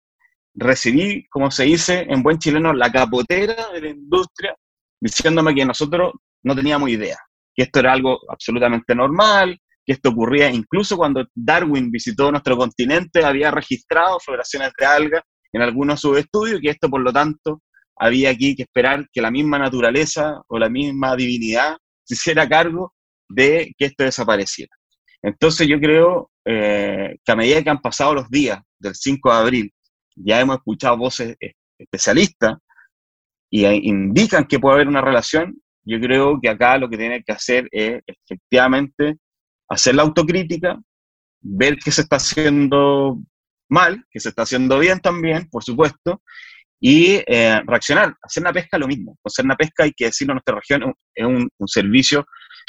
recibí, 0.57 1.25
como 1.29 1.53
se 1.53 1.63
dice 1.63 2.05
en 2.09 2.25
buen 2.25 2.39
chileno, 2.39 2.73
la 2.73 2.91
capotera 2.91 3.69
de 3.73 3.81
la 3.81 3.89
industria 3.91 4.57
diciéndome 5.01 5.55
que 5.55 5.65
nosotros 5.65 6.15
no 6.43 6.57
teníamos 6.57 6.91
idea, 6.91 7.17
que 7.55 7.63
esto 7.63 7.79
era 7.79 7.93
algo 7.93 8.19
absolutamente 8.29 8.93
normal, 8.93 9.57
que 9.87 9.93
esto 9.93 10.09
ocurría 10.09 10.51
incluso 10.51 10.97
cuando 10.97 11.25
Darwin 11.33 11.93
visitó 11.93 12.33
nuestro 12.33 12.57
continente, 12.57 13.25
había 13.25 13.53
registrado 13.53 14.19
floraciones 14.19 14.73
de 14.77 14.85
algas 14.85 15.23
en 15.53 15.63
algunos 15.63 15.95
de 15.95 16.01
sus 16.01 16.19
estudios, 16.19 16.59
y 16.59 16.63
que 16.63 16.71
esto, 16.71 16.91
por 16.91 17.03
lo 17.03 17.13
tanto, 17.13 17.63
había 18.03 18.31
aquí 18.31 18.57
que 18.57 18.65
esperar 18.65 19.09
que 19.13 19.23
la 19.23 19.31
misma 19.31 19.61
naturaleza 19.61 20.43
o 20.49 20.59
la 20.59 20.69
misma 20.69 21.15
divinidad 21.15 21.77
se 22.05 22.15
hiciera 22.15 22.49
cargo 22.49 22.93
de 23.29 23.73
que 23.79 23.87
esto 23.87 24.03
desapareciera. 24.03 24.75
Entonces 25.23 25.69
yo 25.69 25.79
creo 25.79 26.31
eh, 26.45 27.17
que 27.25 27.33
a 27.33 27.37
medida 27.37 27.63
que 27.63 27.71
han 27.71 27.81
pasado 27.81 28.15
los 28.15 28.29
días 28.29 28.61
del 28.81 28.97
5 28.97 29.31
de 29.31 29.39
abril, 29.39 29.75
ya 30.17 30.41
hemos 30.41 30.57
escuchado 30.57 30.97
voces 30.97 31.37
eh, 31.41 31.53
especialistas 31.79 32.59
y 33.49 33.67
indican 33.67 34.47
que 34.47 34.59
puede 34.59 34.75
haber 34.75 34.89
una 34.89 35.01
relación, 35.01 35.63
yo 35.85 36.01
creo 36.01 36.41
que 36.41 36.49
acá 36.49 36.79
lo 36.79 36.89
que 36.89 36.97
tiene 36.97 37.23
que 37.23 37.33
hacer 37.33 37.69
es 37.71 38.03
efectivamente 38.05 39.19
hacer 39.69 39.95
la 39.95 40.03
autocrítica, 40.03 40.81
ver 41.41 41.77
que 41.79 41.93
se 41.93 42.03
está 42.03 42.17
haciendo 42.17 43.21
mal, 43.69 44.05
que 44.11 44.19
se 44.19 44.31
está 44.31 44.43
haciendo 44.43 44.79
bien 44.81 44.99
también, 44.99 45.49
por 45.49 45.63
supuesto, 45.63 46.21
y 46.85 47.23
eh, 47.29 47.63
reaccionar. 47.65 48.17
Hacer 48.21 48.43
una 48.43 48.53
pesca 48.53 48.77
lo 48.77 48.89
mismo. 48.89 49.17
Hacer 49.25 49.45
una 49.45 49.55
pesca, 49.55 49.85
hay 49.85 49.93
que 49.93 50.07
decirlo, 50.07 50.35
nuestra 50.35 50.57
región 50.57 50.93
es 51.15 51.25
un, 51.25 51.49
servicio 51.67 52.27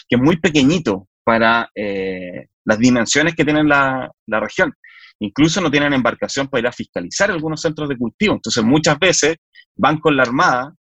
que 0.07 0.17
es 0.17 0.21
muy 0.21 0.37
pequeñito 0.37 1.07
para 1.23 1.67
eh, 1.73 2.45
las 2.63 2.77
dimensiones 2.77 3.33
que 3.33 3.43
tiene 3.43 3.63
la, 3.63 4.07
la, 4.27 4.39
región. 4.39 4.71
Incluso 5.19 5.61
no 5.61 5.71
tienen 5.71 5.93
embarcación 5.93 6.47
para 6.47 6.59
ir 6.59 6.67
a 6.67 6.71
fiscalizar 6.71 7.31
algunos 7.31 7.59
centros 7.59 7.89
de 7.89 7.97
cultivo. 7.97 8.35
Entonces, 8.35 8.63
muchas 8.63 8.99
veces 8.99 9.37
van 9.75 9.97
con 9.97 10.15
la 10.15 10.23
Armada 10.23 10.75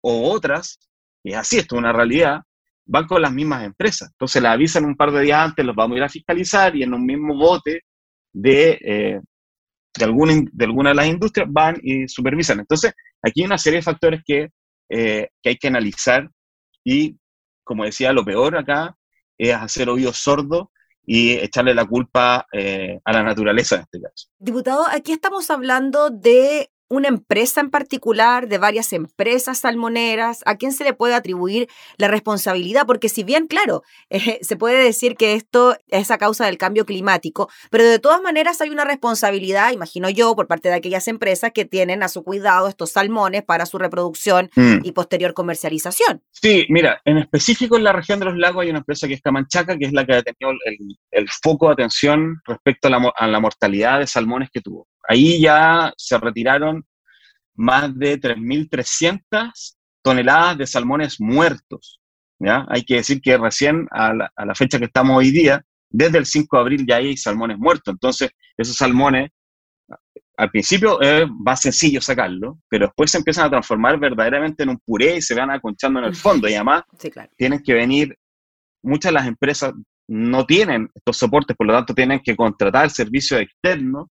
o 0.00 0.30
otras, 0.30 0.78
y 1.24 1.32
así, 1.32 1.58
esto 1.58 1.74
es 1.74 1.80
una 1.80 1.92
realidad, 1.92 2.42
van 2.84 3.06
con 3.08 3.20
las 3.20 3.32
mismas 3.32 3.64
empresas. 3.64 4.10
Entonces 4.12 4.40
la 4.40 4.52
avisan 4.52 4.84
un 4.84 4.96
par 4.96 5.10
de 5.10 5.22
días 5.22 5.40
antes, 5.40 5.66
los 5.66 5.74
vamos 5.74 5.96
a 5.96 5.98
ir 5.98 6.04
a 6.04 6.08
fiscalizar 6.08 6.76
y 6.76 6.84
en 6.84 6.94
un 6.94 7.04
mismo 7.04 7.34
bote 7.34 7.80
de, 8.32 8.78
eh, 8.80 9.20
de, 9.98 10.04
alguna, 10.04 10.34
de 10.52 10.64
alguna 10.64 10.90
de 10.90 10.96
las 10.96 11.06
industrias 11.06 11.48
van 11.50 11.76
y 11.82 12.08
supervisan. 12.08 12.60
Entonces 12.60 12.92
aquí 13.22 13.42
hay 13.42 13.46
una 13.46 13.58
serie 13.58 13.78
de 13.78 13.82
factores 13.82 14.22
que, 14.24 14.50
eh, 14.88 15.28
que 15.42 15.48
hay 15.50 15.56
que 15.56 15.68
analizar 15.68 16.30
y, 16.84 17.16
como 17.64 17.84
decía, 17.84 18.12
lo 18.12 18.24
peor 18.24 18.56
acá 18.56 18.96
es 19.38 19.54
hacer 19.54 19.88
oídos 19.88 20.18
sordos 20.18 20.68
y 21.04 21.32
echarle 21.32 21.74
la 21.74 21.84
culpa 21.84 22.46
eh, 22.52 22.98
a 23.04 23.12
la 23.12 23.22
naturaleza 23.22 23.76
en 23.76 23.82
este 23.82 24.00
caso. 24.00 24.28
Diputado, 24.38 24.86
aquí 24.90 25.12
estamos 25.12 25.50
hablando 25.50 26.10
de 26.10 26.70
una 26.88 27.08
empresa 27.08 27.60
en 27.60 27.70
particular, 27.70 28.48
de 28.48 28.58
varias 28.58 28.92
empresas 28.92 29.58
salmoneras? 29.58 30.42
¿A 30.46 30.56
quién 30.56 30.72
se 30.72 30.84
le 30.84 30.92
puede 30.92 31.14
atribuir 31.14 31.68
la 31.96 32.08
responsabilidad? 32.08 32.86
Porque 32.86 33.08
si 33.08 33.24
bien, 33.24 33.46
claro, 33.46 33.82
eh, 34.10 34.38
se 34.42 34.56
puede 34.56 34.82
decir 34.82 35.16
que 35.16 35.34
esto 35.34 35.76
es 35.88 36.10
a 36.10 36.18
causa 36.18 36.46
del 36.46 36.58
cambio 36.58 36.86
climático, 36.86 37.48
pero 37.70 37.84
de 37.84 37.98
todas 37.98 38.22
maneras 38.22 38.60
hay 38.60 38.70
una 38.70 38.84
responsabilidad, 38.84 39.72
imagino 39.72 40.08
yo, 40.10 40.34
por 40.34 40.46
parte 40.46 40.68
de 40.68 40.74
aquellas 40.74 41.08
empresas 41.08 41.52
que 41.52 41.64
tienen 41.64 42.02
a 42.02 42.08
su 42.08 42.22
cuidado 42.22 42.68
estos 42.68 42.90
salmones 42.90 43.42
para 43.42 43.66
su 43.66 43.78
reproducción 43.78 44.50
mm. 44.54 44.78
y 44.82 44.92
posterior 44.92 45.34
comercialización. 45.34 46.22
Sí, 46.30 46.66
mira, 46.68 47.00
en 47.04 47.18
específico 47.18 47.76
en 47.76 47.84
la 47.84 47.92
región 47.92 48.18
de 48.18 48.26
los 48.26 48.36
lagos 48.36 48.62
hay 48.62 48.70
una 48.70 48.78
empresa 48.78 49.08
que 49.08 49.14
es 49.14 49.22
Camanchaca, 49.22 49.76
que 49.76 49.86
es 49.86 49.92
la 49.92 50.04
que 50.04 50.14
ha 50.14 50.22
tenido 50.22 50.52
el, 51.10 51.26
foco 51.42 51.66
de 51.66 51.72
atención 51.72 52.40
respecto 52.44 52.88
a 52.88 53.26
la 53.26 53.40
mortalidad 53.40 53.98
de 53.98 54.06
salmones 54.06 54.50
que 54.50 54.60
tuvo. 54.60 54.86
Ahí 55.08 55.40
ya 55.40 55.92
se 55.96 56.18
retiraron 56.18 56.84
más 57.54 57.96
de 57.96 58.20
3.300 58.20 59.76
toneladas 60.02 60.58
de 60.58 60.66
salmones 60.66 61.20
muertos. 61.20 62.00
¿ya? 62.38 62.66
Hay 62.68 62.82
que 62.84 62.96
decir 62.96 63.20
que 63.20 63.36
recién 63.36 63.88
a 63.90 64.12
la, 64.12 64.54
fecha 64.54 64.78
que 64.78 64.84
estamos 64.86 65.16
hoy 65.16 65.30
día, 65.30 65.62
desde 65.90 66.18
el 66.18 66.26
5 66.26 66.56
de 66.56 66.60
abril 66.60 66.86
ya 66.86 66.96
hay 66.96 67.16
salmones 67.16 67.58
muertos. 67.58 67.92
Entonces, 67.92 68.30
esos 68.56 68.76
salmones, 68.76 69.30
al 70.36 70.50
principio 70.50 71.00
es 71.00 71.26
más 71.28 71.62
sencillo 71.62 72.00
sacarlo, 72.00 72.58
pero 72.68 72.86
después 72.86 73.10
se 73.10 73.18
empiezan 73.18 73.46
a 73.46 73.50
transformar 73.50 73.98
verdaderamente 73.98 74.64
en 74.64 74.70
un 74.70 74.78
puré 74.78 75.16
y 75.16 75.22
se 75.22 75.34
van 75.34 75.50
aconchando 75.50 75.98
en 76.00 76.06
el 76.06 76.14
fondo. 76.14 76.48
Y 76.48 76.54
además, 76.54 76.82
tienen 77.36 77.62
que 77.62 77.74
venir, 77.74 78.16
muchas 78.82 79.10
de 79.10 79.14
las 79.14 79.26
empresas 79.26 79.72
no 80.08 80.46
tienen 80.46 80.88
estos 80.94 81.16
soportes, 81.16 81.56
por 81.56 81.66
lo 81.66 81.72
tanto 81.72 81.94
tienen 81.94 82.20
que 82.20 82.36
contratar 82.36 82.90
servicios 82.90 83.40
externos 83.40 84.08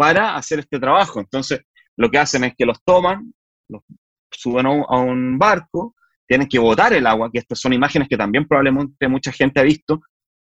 para 0.00 0.34
hacer 0.34 0.60
este 0.60 0.80
trabajo. 0.80 1.20
Entonces, 1.20 1.60
lo 1.94 2.10
que 2.10 2.16
hacen 2.16 2.44
es 2.44 2.54
que 2.56 2.64
los 2.64 2.82
toman, 2.82 3.34
los 3.68 3.82
suben 4.30 4.64
a 4.64 4.70
un, 4.70 5.38
barco, 5.38 5.94
tienen 6.26 6.48
que 6.48 6.58
botar 6.58 6.94
el 6.94 7.06
agua, 7.06 7.28
que 7.30 7.38
estas 7.38 7.60
son 7.60 7.74
imágenes 7.74 8.08
que 8.08 8.16
también 8.16 8.48
probablemente 8.48 9.08
mucha 9.08 9.30
gente 9.30 9.60
ha 9.60 9.62
visto, 9.62 10.00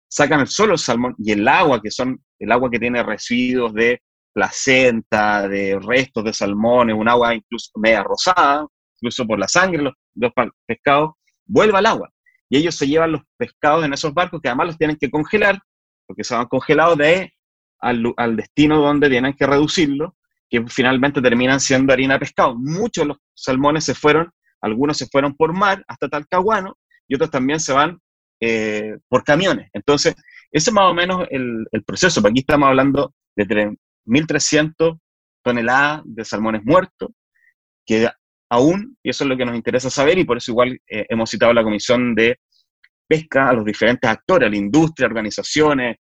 sacan 0.08 0.42
el 0.42 0.48
solo 0.48 0.78
salmón 0.78 1.16
y 1.18 1.32
el 1.32 1.48
agua, 1.48 1.82
que 1.82 1.90
son 1.90 2.24
el 2.38 2.52
agua 2.52 2.70
que 2.70 2.78
tiene 2.78 3.02
residuos 3.02 3.74
de 3.74 4.00
placenta, 4.32 5.48
de 5.48 5.80
restos 5.80 6.24
de 6.24 6.34
salmones, 6.34 6.96
un 6.96 7.10
agua 7.10 7.34
incluso 7.34 7.72
media 7.78 8.04
rosada, 8.04 8.64
incluso 9.02 9.26
por 9.26 9.40
la 9.40 9.48
sangre 9.48 9.80
de 9.80 9.92
los, 10.22 10.34
pescados, 10.68 11.14
vuelve 11.48 11.80
al 11.80 11.88
agua. 11.88 12.12
Y 12.48 12.58
ellos 12.58 12.76
se 12.76 12.88
llevan 12.88 13.14
los 13.14 13.22
pescados 13.36 13.84
en 13.84 13.94
esos 13.94 14.14
barcos 14.14 14.40
que 14.40 14.50
además 14.50 14.68
los 14.68 14.78
tienen 14.78 14.98
que 14.98 15.10
congelar, 15.10 15.60
porque 16.06 16.24
se 16.24 16.36
van 16.36 16.46
congelados 16.46 16.96
de 17.00 17.34
al, 17.80 18.36
destino 18.36 18.82
donde 18.82 19.10
tienen 19.10 19.34
que 19.34 19.46
reducirlo, 19.46 20.16
que 20.50 20.66
finalmente 20.68 21.22
terminan 21.22 21.60
siendo 21.60 21.94
harina 21.94 22.16
de 22.16 22.22
pescado. 22.22 22.56
Muchos 22.56 23.04
de 23.04 23.08
los 23.10 23.18
salmones 23.34 23.84
se 23.84 23.94
fueron, 23.94 24.30
algunos 24.62 24.98
se 24.98 25.08
fueron 25.08 25.36
por 25.36 25.54
mar 25.54 25.84
hasta 25.88 26.08
Talcahuano 26.08 26.78
y 27.08 27.16
otros 27.16 27.30
también 27.30 27.60
se 27.60 27.74
van 27.74 28.00
eh, 28.40 28.98
por 29.08 29.24
camiones. 29.24 29.70
Entonces, 29.74 30.16
ese 30.52 30.70
es 30.70 30.74
más 30.74 30.90
o 30.90 30.94
menos 30.94 31.28
el, 31.30 31.68
proceso. 31.86 32.22
Aquí 32.26 32.40
estamos 32.40 32.68
hablando 32.68 33.14
de 33.36 33.78
1.300 34.06 35.00
toneladas 35.44 36.02
de 36.06 36.26
salmones 36.26 36.62
muertos, 36.64 37.10
que 37.86 38.10
aún, 38.50 38.98
y 39.04 39.10
eso 39.10 39.24
es 39.24 39.30
lo 39.30 39.38
que 39.38 39.46
nos 39.46 39.56
interesa 39.56 39.90
saber, 39.90 40.18
y 40.18 40.24
por 40.24 40.38
eso 40.38 40.52
igual 40.52 40.80
eh, 40.90 41.06
hemos 41.10 41.30
citado 41.30 41.54
la 41.54 41.64
Comisión 41.64 42.16
de 42.16 42.40
Pesca, 43.08 43.50
a 43.50 43.54
los 43.54 43.66
diferentes 43.66 44.10
actores, 44.10 44.48
a 44.48 44.50
la 44.50 44.58
industria, 44.58 45.08
organizaciones, 45.08 45.98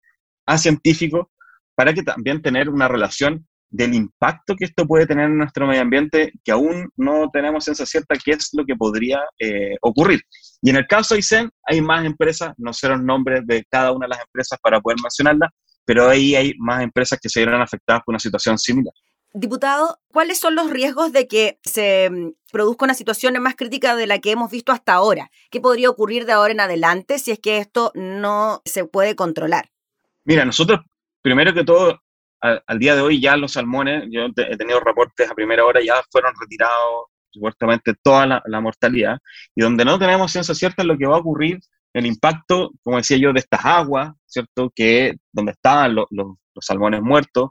a 0.45 0.57
científicos, 0.57 1.27
para 1.75 1.93
que 1.93 2.03
también 2.03 2.41
tener 2.41 2.69
una 2.69 2.87
relación 2.87 3.45
del 3.69 3.93
impacto 3.93 4.55
que 4.55 4.65
esto 4.65 4.85
puede 4.85 5.05
tener 5.05 5.25
en 5.25 5.37
nuestro 5.37 5.67
medio 5.67 5.81
ambiente, 5.81 6.31
que 6.43 6.51
aún 6.51 6.89
no 6.95 7.29
tenemos 7.31 7.63
ciencia 7.63 7.85
cierta 7.85 8.15
qué 8.23 8.31
es 8.31 8.49
lo 8.53 8.65
que 8.65 8.75
podría 8.75 9.19
eh, 9.39 9.75
ocurrir. 9.81 10.21
Y 10.61 10.69
en 10.69 10.77
el 10.77 10.87
caso 10.87 11.13
de 11.13 11.19
ICEN 11.19 11.49
hay 11.63 11.81
más 11.81 12.05
empresas, 12.05 12.53
no 12.57 12.73
sé 12.73 12.87
los 12.87 13.01
nombres 13.01 13.41
de 13.45 13.65
cada 13.69 13.91
una 13.91 14.05
de 14.05 14.11
las 14.11 14.21
empresas 14.21 14.57
para 14.61 14.79
poder 14.79 14.97
mencionarlas, 15.01 15.51
pero 15.83 16.09
ahí 16.09 16.35
hay 16.35 16.53
más 16.57 16.83
empresas 16.83 17.19
que 17.21 17.29
se 17.29 17.41
vieron 17.41 17.61
afectadas 17.61 18.01
por 18.05 18.13
una 18.13 18.19
situación 18.19 18.57
similar. 18.57 18.93
Diputado, 19.33 19.99
¿cuáles 20.07 20.39
son 20.39 20.55
los 20.55 20.69
riesgos 20.69 21.11
de 21.11 21.27
que 21.27 21.59
se 21.61 22.09
mm, 22.09 22.31
produzca 22.53 22.85
una 22.85 22.93
situación 22.93 23.37
más 23.43 23.55
crítica 23.55 23.97
de 23.97 24.07
la 24.07 24.19
que 24.19 24.31
hemos 24.31 24.49
visto 24.49 24.71
hasta 24.71 24.93
ahora? 24.93 25.29
¿Qué 25.51 25.59
podría 25.59 25.89
ocurrir 25.89 26.25
de 26.25 26.31
ahora 26.31 26.53
en 26.53 26.61
adelante 26.61 27.19
si 27.19 27.31
es 27.31 27.39
que 27.39 27.57
esto 27.57 27.91
no 27.95 28.61
se 28.63 28.85
puede 28.85 29.17
controlar? 29.17 29.71
Mira, 30.23 30.45
nosotros 30.45 30.79
primero 31.25 31.55
que 31.55 31.63
todo, 31.63 31.99
al, 32.39 32.77
día 32.77 32.95
de 32.95 33.01
hoy 33.01 33.19
ya 33.19 33.35
los 33.35 33.53
salmones, 33.53 34.03
yo 34.11 34.27
he 34.37 34.57
tenido 34.57 34.79
reportes 34.79 35.27
a 35.27 35.33
primera 35.33 35.65
hora, 35.65 35.81
ya 35.83 35.95
fueron 36.11 36.31
retirados 36.39 37.05
supuestamente 37.31 37.95
toda 38.03 38.43
la, 38.45 38.61
mortalidad, 38.61 39.17
y 39.55 39.63
donde 39.63 39.83
no 39.83 39.97
tenemos 39.97 40.31
ciencia 40.31 40.53
cierta 40.53 40.83
es 40.83 40.87
lo 40.87 40.95
que 40.99 41.07
va 41.07 41.15
a 41.15 41.19
ocurrir, 41.19 41.59
el 41.93 42.05
impacto, 42.05 42.73
como 42.83 42.97
decía 42.97 43.17
yo, 43.17 43.33
de 43.33 43.39
estas 43.39 43.65
aguas, 43.65 44.13
¿cierto? 44.27 44.71
Que 44.75 45.15
donde 45.31 45.53
estaban 45.53 45.95
los, 45.95 46.05
salmones 46.59 47.01
muertos, 47.01 47.49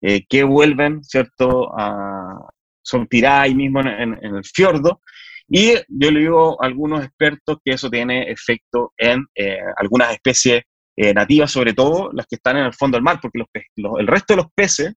eh, 0.00 0.24
que 0.26 0.42
vuelven, 0.42 1.04
¿cierto? 1.04 1.70
A, 1.78 2.48
son 2.80 3.06
tiradas 3.06 3.42
ahí 3.42 3.54
mismo 3.54 3.80
en, 3.80 4.14
el 4.22 4.44
fiordo. 4.44 5.02
Y 5.46 5.74
yo 5.88 6.10
le 6.10 6.20
digo 6.20 6.62
a 6.62 6.66
algunos 6.66 7.04
expertos 7.04 7.58
que 7.62 7.72
eso 7.74 7.90
tiene 7.90 8.30
efecto 8.30 8.94
en 8.96 9.26
eh, 9.34 9.58
algunas 9.76 10.10
especies 10.12 10.62
eh, 11.02 11.14
nativas, 11.14 11.50
sobre 11.50 11.72
todo 11.72 12.10
las 12.12 12.26
que 12.26 12.36
están 12.36 12.58
en 12.58 12.66
el 12.66 12.74
fondo 12.74 12.98
del 12.98 13.02
mar, 13.02 13.18
porque 13.22 13.38
los, 13.76 13.98
el 13.98 14.06
resto 14.06 14.34
de 14.34 14.42
los 14.42 14.52
peces, 14.54 14.92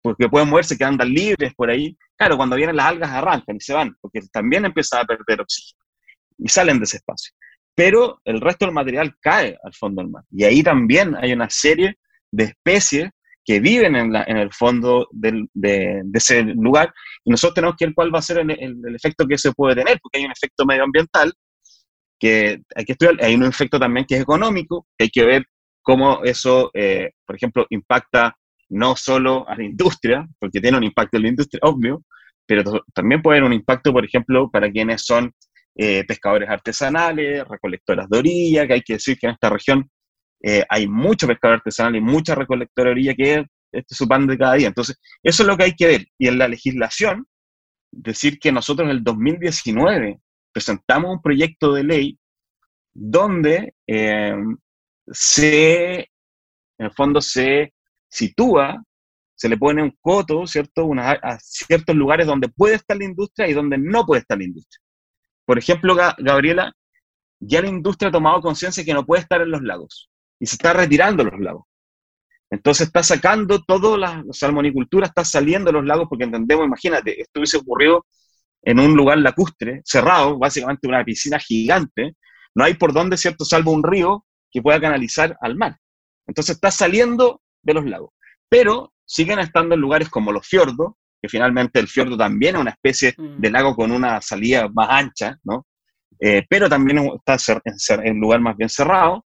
porque 0.00 0.26
pueden 0.26 0.48
moverse, 0.48 0.78
que 0.78 0.84
andan 0.84 1.10
libres 1.10 1.52
por 1.54 1.68
ahí, 1.68 1.94
claro, 2.16 2.38
cuando 2.38 2.56
vienen 2.56 2.76
las 2.76 2.86
algas 2.86 3.10
arrancan 3.10 3.56
y 3.56 3.60
se 3.60 3.74
van, 3.74 3.94
porque 4.00 4.20
también 4.32 4.64
empiezan 4.64 5.02
a 5.02 5.04
perder 5.04 5.42
oxígeno 5.42 5.84
y 6.38 6.48
salen 6.48 6.78
de 6.78 6.84
ese 6.84 6.96
espacio. 6.96 7.34
Pero 7.74 8.22
el 8.24 8.40
resto 8.40 8.64
del 8.64 8.74
material 8.74 9.14
cae 9.20 9.58
al 9.62 9.74
fondo 9.74 10.00
del 10.00 10.10
mar. 10.10 10.24
Y 10.30 10.44
ahí 10.44 10.62
también 10.62 11.14
hay 11.14 11.34
una 11.34 11.50
serie 11.50 11.98
de 12.30 12.44
especies 12.44 13.10
que 13.44 13.60
viven 13.60 13.96
en, 13.96 14.14
la, 14.14 14.24
en 14.26 14.38
el 14.38 14.50
fondo 14.50 15.08
de, 15.10 15.46
ese 16.14 16.42
lugar 16.42 16.94
y 17.22 17.30
nosotros 17.30 17.54
tenemos 17.56 17.76
que 17.76 17.84
ver 17.84 17.94
cuál 17.94 18.14
va 18.14 18.20
a 18.20 18.22
ser 18.22 18.38
el, 18.38 18.50
el, 18.50 18.94
efecto 18.94 19.26
que 19.26 19.36
se 19.36 19.52
puede 19.52 19.74
tener, 19.74 20.00
porque 20.00 20.20
hay 20.20 20.24
un 20.24 20.32
efecto 20.32 20.64
medioambiental 20.64 21.34
que 22.18 22.62
hay 22.74 22.84
que 22.84 22.92
estudiar, 22.92 23.16
hay 23.22 23.34
un 23.34 23.44
efecto 23.44 23.78
también 23.78 24.06
que 24.06 24.16
es 24.16 24.22
económico, 24.22 24.86
que 24.96 25.04
hay 25.04 25.10
que 25.10 25.24
ver 25.24 25.44
cómo 25.82 26.22
eso, 26.24 26.70
eh, 26.74 27.10
por 27.26 27.36
ejemplo, 27.36 27.66
impacta 27.70 28.36
no 28.70 28.96
solo 28.96 29.48
a 29.48 29.56
la 29.56 29.64
industria, 29.64 30.26
porque 30.38 30.60
tiene 30.60 30.78
un 30.78 30.84
impacto 30.84 31.16
en 31.16 31.22
la 31.24 31.28
industria, 31.28 31.60
obvio, 31.62 32.02
pero 32.46 32.62
también 32.94 33.22
puede 33.22 33.38
haber 33.38 33.48
un 33.48 33.54
impacto, 33.54 33.92
por 33.92 34.04
ejemplo, 34.04 34.50
para 34.50 34.70
quienes 34.70 35.04
son 35.04 35.32
eh, 35.76 36.04
pescadores 36.04 36.48
artesanales, 36.48 37.46
recolectoras 37.46 38.08
de 38.08 38.18
orilla, 38.18 38.66
que 38.66 38.74
hay 38.74 38.82
que 38.82 38.94
decir 38.94 39.18
que 39.18 39.26
en 39.26 39.32
esta 39.32 39.50
región 39.50 39.90
eh, 40.42 40.64
hay 40.68 40.86
mucho 40.86 41.26
pescador 41.26 41.56
artesanal 41.56 41.96
y 41.96 42.00
mucha 42.00 42.34
recolectora 42.34 42.90
de 42.90 42.92
orilla 42.92 43.14
que 43.14 43.34
es 43.34 43.46
este, 43.72 43.94
su 43.94 44.06
pan 44.06 44.26
de 44.26 44.38
cada 44.38 44.54
día. 44.54 44.68
Entonces, 44.68 45.00
eso 45.22 45.42
es 45.42 45.46
lo 45.48 45.56
que 45.56 45.64
hay 45.64 45.74
que 45.74 45.86
ver. 45.86 46.06
Y 46.18 46.28
en 46.28 46.38
la 46.38 46.48
legislación, 46.48 47.26
decir 47.90 48.38
que 48.38 48.52
nosotros 48.52 48.86
en 48.86 48.96
el 48.96 49.04
2019 49.04 50.20
presentamos 50.54 51.10
un 51.10 51.20
proyecto 51.20 51.74
de 51.74 51.84
ley 51.84 52.18
donde 52.94 53.74
eh, 53.88 54.36
se, 55.08 55.94
en 55.98 56.86
el 56.86 56.92
fondo 56.92 57.20
se 57.20 57.74
sitúa, 58.08 58.82
se 59.34 59.48
le 59.48 59.58
pone 59.58 59.82
un 59.82 59.98
coto, 60.00 60.46
¿cierto? 60.46 60.88
a 60.96 61.38
ciertos 61.40 61.96
lugares 61.96 62.26
donde 62.26 62.48
puede 62.48 62.76
estar 62.76 62.96
la 62.96 63.04
industria 63.04 63.48
y 63.48 63.52
donde 63.52 63.76
no 63.76 64.06
puede 64.06 64.20
estar 64.20 64.38
la 64.38 64.44
industria. 64.44 64.80
Por 65.44 65.58
ejemplo, 65.58 65.96
Gabriela, 66.18 66.72
ya 67.40 67.60
la 67.60 67.68
industria 67.68 68.08
ha 68.08 68.12
tomado 68.12 68.40
conciencia 68.40 68.84
que 68.84 68.94
no 68.94 69.04
puede 69.04 69.22
estar 69.22 69.42
en 69.42 69.50
los 69.50 69.60
lagos 69.62 70.08
y 70.38 70.46
se 70.46 70.54
está 70.54 70.72
retirando 70.72 71.24
los 71.24 71.38
lagos. 71.40 71.64
Entonces 72.48 72.86
está 72.86 73.02
sacando 73.02 73.60
toda 73.64 73.98
la, 73.98 74.24
salmonicultura, 74.30 75.08
está 75.08 75.24
saliendo 75.24 75.70
de 75.70 75.72
los 75.72 75.84
lagos 75.84 76.06
porque 76.08 76.24
entendemos, 76.24 76.64
imagínate, 76.64 77.20
esto 77.20 77.40
hubiese 77.40 77.56
ocurrido 77.56 78.06
en 78.64 78.80
un 78.80 78.94
lugar 78.94 79.18
lacustre, 79.18 79.82
cerrado, 79.84 80.38
básicamente 80.38 80.88
una 80.88 81.04
piscina 81.04 81.38
gigante, 81.38 82.16
no 82.54 82.64
hay 82.64 82.74
por 82.74 82.92
dónde, 82.92 83.16
¿cierto?, 83.16 83.44
salvo 83.44 83.72
un 83.72 83.82
río 83.82 84.24
que 84.50 84.62
pueda 84.62 84.80
canalizar 84.80 85.36
al 85.40 85.56
mar. 85.56 85.76
Entonces 86.26 86.54
está 86.54 86.70
saliendo 86.70 87.42
de 87.62 87.74
los 87.74 87.84
lagos. 87.84 88.10
Pero 88.48 88.92
siguen 89.04 89.38
estando 89.38 89.74
en 89.74 89.80
lugares 89.80 90.08
como 90.08 90.32
los 90.32 90.46
fiordos, 90.46 90.92
que 91.20 91.28
finalmente 91.28 91.80
el 91.80 91.88
fiordo 91.88 92.16
también 92.16 92.56
es 92.56 92.60
una 92.60 92.70
especie 92.70 93.14
mm. 93.16 93.40
de 93.40 93.50
lago 93.50 93.74
con 93.74 93.90
una 93.90 94.20
salida 94.20 94.68
más 94.68 94.88
ancha, 94.90 95.38
¿no? 95.44 95.66
Eh, 96.20 96.44
pero 96.48 96.68
también 96.68 97.10
está 97.26 97.36
en 98.02 98.14
un 98.14 98.20
lugar 98.20 98.40
más 98.40 98.56
bien 98.56 98.68
cerrado, 98.68 99.26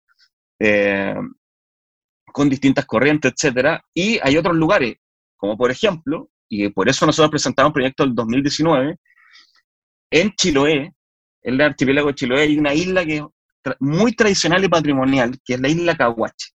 eh, 0.60 1.14
con 2.26 2.48
distintas 2.48 2.84
corrientes, 2.84 3.32
etcétera, 3.32 3.82
y 3.94 4.18
hay 4.22 4.36
otros 4.36 4.56
lugares, 4.56 4.96
como 5.36 5.56
por 5.56 5.70
ejemplo, 5.70 6.30
y 6.48 6.68
por 6.68 6.88
eso 6.88 7.06
nosotros 7.06 7.30
presentamos 7.30 7.70
un 7.70 7.74
proyecto 7.74 8.04
del 8.04 8.14
2019, 8.14 8.96
en 10.14 10.30
Chiloé, 10.36 10.92
en 11.42 11.54
el 11.54 11.60
archipiélago 11.60 12.08
de 12.08 12.14
Chiloé, 12.14 12.42
hay 12.42 12.56
una 12.56 12.72
isla 12.72 13.04
que 13.04 13.16
es 13.16 13.24
muy 13.80 14.12
tradicional 14.12 14.62
y 14.62 14.68
patrimonial, 14.68 15.36
que 15.44 15.54
es 15.54 15.60
la 15.60 15.68
isla 15.68 15.96
Caguache. 15.96 16.50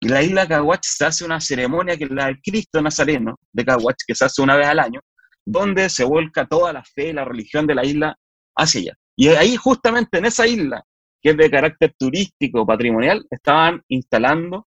Y 0.00 0.08
la 0.08 0.22
isla 0.22 0.48
Caguache 0.48 0.88
se 0.90 1.04
hace 1.04 1.24
una 1.26 1.38
ceremonia 1.38 1.98
que 1.98 2.04
es 2.04 2.10
la 2.10 2.26
del 2.26 2.40
Cristo 2.40 2.80
Nazareno 2.80 3.38
de 3.52 3.64
Caguache, 3.64 4.04
que 4.06 4.14
se 4.14 4.24
hace 4.24 4.40
una 4.40 4.56
vez 4.56 4.68
al 4.68 4.78
año, 4.78 5.00
donde 5.44 5.90
se 5.90 6.02
vuelca 6.04 6.46
toda 6.46 6.72
la 6.72 6.82
fe 6.82 7.10
y 7.10 7.12
la 7.12 7.26
religión 7.26 7.66
de 7.66 7.74
la 7.74 7.84
isla 7.84 8.16
hacia 8.56 8.80
allá. 8.80 8.94
Y 9.16 9.28
ahí, 9.28 9.56
justamente 9.56 10.16
en 10.16 10.24
esa 10.24 10.46
isla, 10.46 10.82
que 11.20 11.30
es 11.30 11.36
de 11.36 11.50
carácter 11.50 11.94
turístico, 11.98 12.64
patrimonial, 12.64 13.26
estaban 13.30 13.82
instalando 13.88 14.66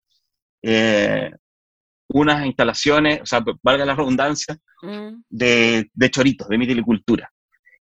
eh, 0.62 1.32
unas 2.10 2.46
instalaciones, 2.46 3.22
o 3.24 3.26
sea, 3.26 3.44
valga 3.62 3.84
la 3.84 3.96
redundancia, 3.96 4.58
mm. 4.84 5.22
de, 5.30 5.90
de, 5.94 6.10
choritos, 6.10 6.48
de 6.48 6.58
mitilicultura. 6.58 7.30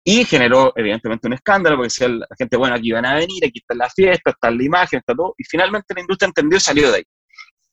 Y 0.03 0.25
generó, 0.25 0.73
evidentemente, 0.77 1.27
un 1.27 1.35
escándalo, 1.35 1.77
porque 1.77 1.89
decía 1.89 2.09
la 2.09 2.27
gente, 2.39 2.57
bueno, 2.57 2.75
aquí 2.75 2.91
van 2.91 3.05
a 3.05 3.15
venir, 3.15 3.45
aquí 3.45 3.59
está 3.59 3.75
la 3.75 3.91
fiesta, 3.91 4.31
está 4.31 4.51
la 4.51 4.63
imagen, 4.63 4.99
está 5.01 5.15
todo, 5.15 5.35
y 5.37 5.45
finalmente 5.45 5.95
la 5.95 6.01
industria 6.01 6.29
entendió 6.29 6.57
y 6.57 6.61
salió 6.61 6.91
de 6.91 6.99
ahí. 6.99 7.05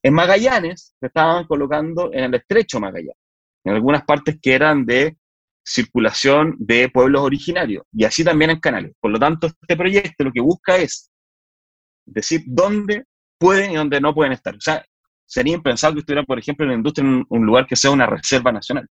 En 0.04 0.14
Magallanes 0.14 0.94
se 1.00 1.08
estaban 1.08 1.46
colocando 1.46 2.12
en 2.14 2.26
el 2.26 2.36
estrecho 2.36 2.80
Magallanes, 2.80 3.16
en 3.64 3.74
algunas 3.74 4.04
partes 4.04 4.38
que 4.42 4.54
eran 4.54 4.86
de 4.86 5.18
circulación 5.66 6.56
de 6.60 6.90
pueblos 6.90 7.22
originarios, 7.22 7.84
y 7.94 8.04
así 8.04 8.24
también 8.24 8.52
en 8.52 8.60
canales. 8.60 8.94
Por 9.00 9.12
lo 9.12 9.20
tanto, 9.20 9.48
este 9.48 9.78
proyecto 9.78 10.24
lo 10.24 10.32
que 10.32 10.42
busca 10.42 10.78
es 10.78 11.10
decir 12.06 12.44
dónde 12.46 13.06
pueden 13.38 13.72
y 13.72 13.76
dónde 13.76 14.02
no 14.02 14.14
pueden 14.14 14.34
estar. 14.34 14.56
O 14.56 14.62
sea, 14.62 14.84
sería 15.26 15.56
impensable 15.56 15.96
que 15.96 16.00
estuviera, 16.00 16.24
por 16.24 16.40
ejemplo, 16.40 16.66
en 16.66 16.72
la 16.72 16.78
industria 16.78 17.08
en 17.08 17.26
un 17.28 17.46
lugar 17.46 17.68
que 17.68 17.76
sea 17.76 17.92
una 17.92 18.06
reserva 18.06 18.52
nacional. 18.52 18.88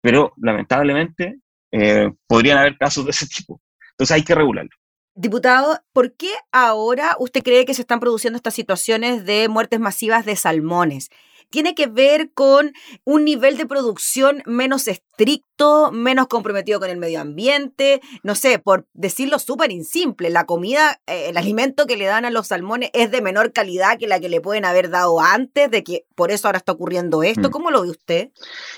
Pero 0.00 0.32
lamentablemente 0.38 1.40
eh, 1.72 2.10
podrían 2.26 2.58
haber 2.58 2.76
casos 2.76 3.04
de 3.04 3.10
ese 3.10 3.26
tipo. 3.26 3.60
Entonces 3.92 4.14
hay 4.14 4.22
que 4.22 4.34
regularlo. 4.34 4.70
Diputado, 5.14 5.80
¿por 5.92 6.14
qué 6.14 6.30
ahora 6.52 7.16
usted 7.18 7.42
cree 7.42 7.64
que 7.64 7.72
se 7.72 7.80
están 7.80 8.00
produciendo 8.00 8.36
estas 8.36 8.54
situaciones 8.54 9.24
de 9.24 9.48
muertes 9.48 9.80
masivas 9.80 10.26
de 10.26 10.36
salmones? 10.36 11.10
¿Tiene 11.50 11.74
que 11.74 11.86
ver 11.86 12.30
con 12.32 12.72
un 13.04 13.24
nivel 13.24 13.56
de 13.56 13.66
producción 13.66 14.42
menos 14.46 14.88
estricto, 14.88 15.92
menos 15.92 16.26
comprometido 16.26 16.80
con 16.80 16.90
el 16.90 16.98
medio 16.98 17.20
ambiente? 17.20 18.00
No 18.22 18.34
sé, 18.34 18.58
por 18.58 18.86
decirlo 18.92 19.38
súper 19.38 19.70
simple, 19.84 20.30
la 20.30 20.44
comida, 20.44 21.00
eh, 21.06 21.28
el 21.28 21.36
alimento 21.36 21.86
que 21.86 21.96
le 21.96 22.04
dan 22.04 22.24
a 22.24 22.30
los 22.30 22.48
salmones 22.48 22.90
es 22.92 23.10
de 23.10 23.20
menor 23.20 23.52
calidad 23.52 23.98
que 23.98 24.06
la 24.06 24.20
que 24.20 24.28
le 24.28 24.40
pueden 24.40 24.64
haber 24.64 24.90
dado 24.90 25.20
antes, 25.20 25.70
de 25.70 25.82
que 25.82 26.06
por 26.14 26.30
eso 26.30 26.48
ahora 26.48 26.58
está 26.58 26.72
ocurriendo 26.72 27.22
esto. 27.22 27.48
Mm. 27.48 27.52
¿Cómo 27.52 27.70
lo 27.70 27.82
ve 27.82 27.90
usted? 27.90 28.30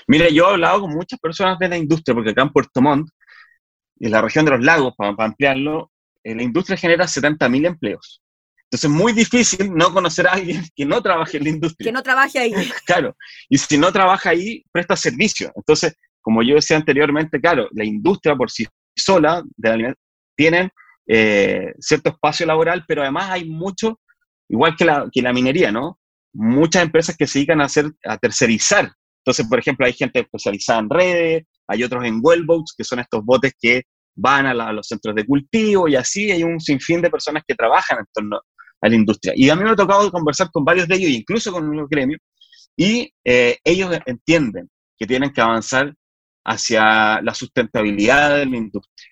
Mire, 0.07 0.33
yo 0.33 0.45
he 0.45 0.51
hablado 0.53 0.81
con 0.81 0.91
muchas 0.91 1.19
personas 1.19 1.59
de 1.59 1.69
la 1.69 1.77
industria, 1.77 2.15
porque 2.15 2.31
acá 2.31 2.41
en 2.41 2.51
Puerto 2.51 2.81
Montt, 2.81 3.09
en 3.99 4.11
la 4.11 4.21
región 4.21 4.45
de 4.45 4.51
los 4.51 4.61
lagos, 4.61 4.93
para 4.97 5.13
ampliarlo, 5.17 5.91
eh, 6.23 6.35
la 6.35 6.43
industria 6.43 6.77
genera 6.77 7.05
70.000 7.05 7.67
empleos. 7.67 8.21
Entonces 8.71 8.91
es 8.91 8.95
muy 8.95 9.13
difícil 9.13 9.73
no 9.73 9.91
conocer 9.91 10.27
a 10.27 10.33
alguien 10.33 10.63
que 10.75 10.85
no 10.85 11.01
trabaje 11.01 11.37
en 11.37 11.43
la 11.43 11.49
industria. 11.49 11.87
Que 11.87 11.91
no 11.91 12.03
trabaje 12.03 12.37
ahí. 12.37 12.53
Claro, 12.85 13.15
y 13.49 13.57
si 13.57 13.79
no 13.79 13.91
trabaja 13.91 14.29
ahí, 14.29 14.63
presta 14.71 14.95
servicio. 14.95 15.51
Entonces, 15.55 15.95
como 16.21 16.43
yo 16.43 16.53
decía 16.53 16.77
anteriormente, 16.77 17.41
claro, 17.41 17.67
la 17.71 17.83
industria 17.83 18.35
por 18.35 18.51
sí 18.51 18.67
sola 18.95 19.43
de 19.57 19.95
tiene 20.35 20.69
eh, 21.07 21.73
cierto 21.79 22.11
espacio 22.11 22.45
laboral, 22.45 22.85
pero 22.87 23.01
además 23.01 23.31
hay 23.31 23.49
mucho, 23.49 23.99
igual 24.47 24.75
que 24.75 24.85
la, 24.85 25.09
que 25.11 25.23
la 25.23 25.33
minería, 25.33 25.71
¿no? 25.71 25.99
Muchas 26.33 26.83
empresas 26.83 27.17
que 27.17 27.25
se 27.25 27.39
dedican 27.39 27.61
a, 27.61 27.65
hacer, 27.65 27.85
a 28.05 28.17
tercerizar. 28.17 28.91
Entonces, 29.25 29.47
por 29.47 29.57
ejemplo, 29.57 29.87
hay 29.87 29.93
gente 29.93 30.19
especializada 30.19 30.79
en 30.79 30.89
redes, 30.91 31.43
hay 31.67 31.83
otros 31.83 32.05
en 32.05 32.19
wellboats, 32.21 32.75
que 32.77 32.83
son 32.83 32.99
estos 32.99 33.25
botes 33.25 33.53
que 33.59 33.81
van 34.15 34.45
a, 34.45 34.73
los 34.73 34.87
centros 34.87 35.15
de 35.15 35.25
cultivo 35.25 35.87
y 35.87 35.95
así 35.95 36.31
hay 36.31 36.43
un 36.43 36.59
sinfín 36.59 37.01
de 37.01 37.09
personas 37.09 37.43
que 37.47 37.55
trabajan 37.55 37.99
en 37.99 38.05
torno 38.13 38.39
a 38.81 38.89
la 38.89 38.95
industria. 38.95 39.33
Y 39.35 39.49
a 39.49 39.55
mí 39.55 39.63
me 39.63 39.71
ha 39.71 39.75
tocado 39.75 40.11
conversar 40.11 40.49
con 40.51 40.63
varios 40.63 40.87
de 40.87 40.95
ellos, 40.95 41.11
incluso 41.11 41.51
con 41.51 41.75
los 41.75 41.89
gremios, 41.89 42.19
y 42.75 43.11
eh, 43.23 43.57
ellos 43.63 43.97
entienden 44.05 44.69
que 44.97 45.07
tienen 45.07 45.31
que 45.31 45.41
avanzar 45.41 45.93
hacia 46.45 47.21
la 47.21 47.33
sustentabilidad 47.33 48.37
de 48.37 48.45
la 48.45 48.57
industria. 48.57 49.11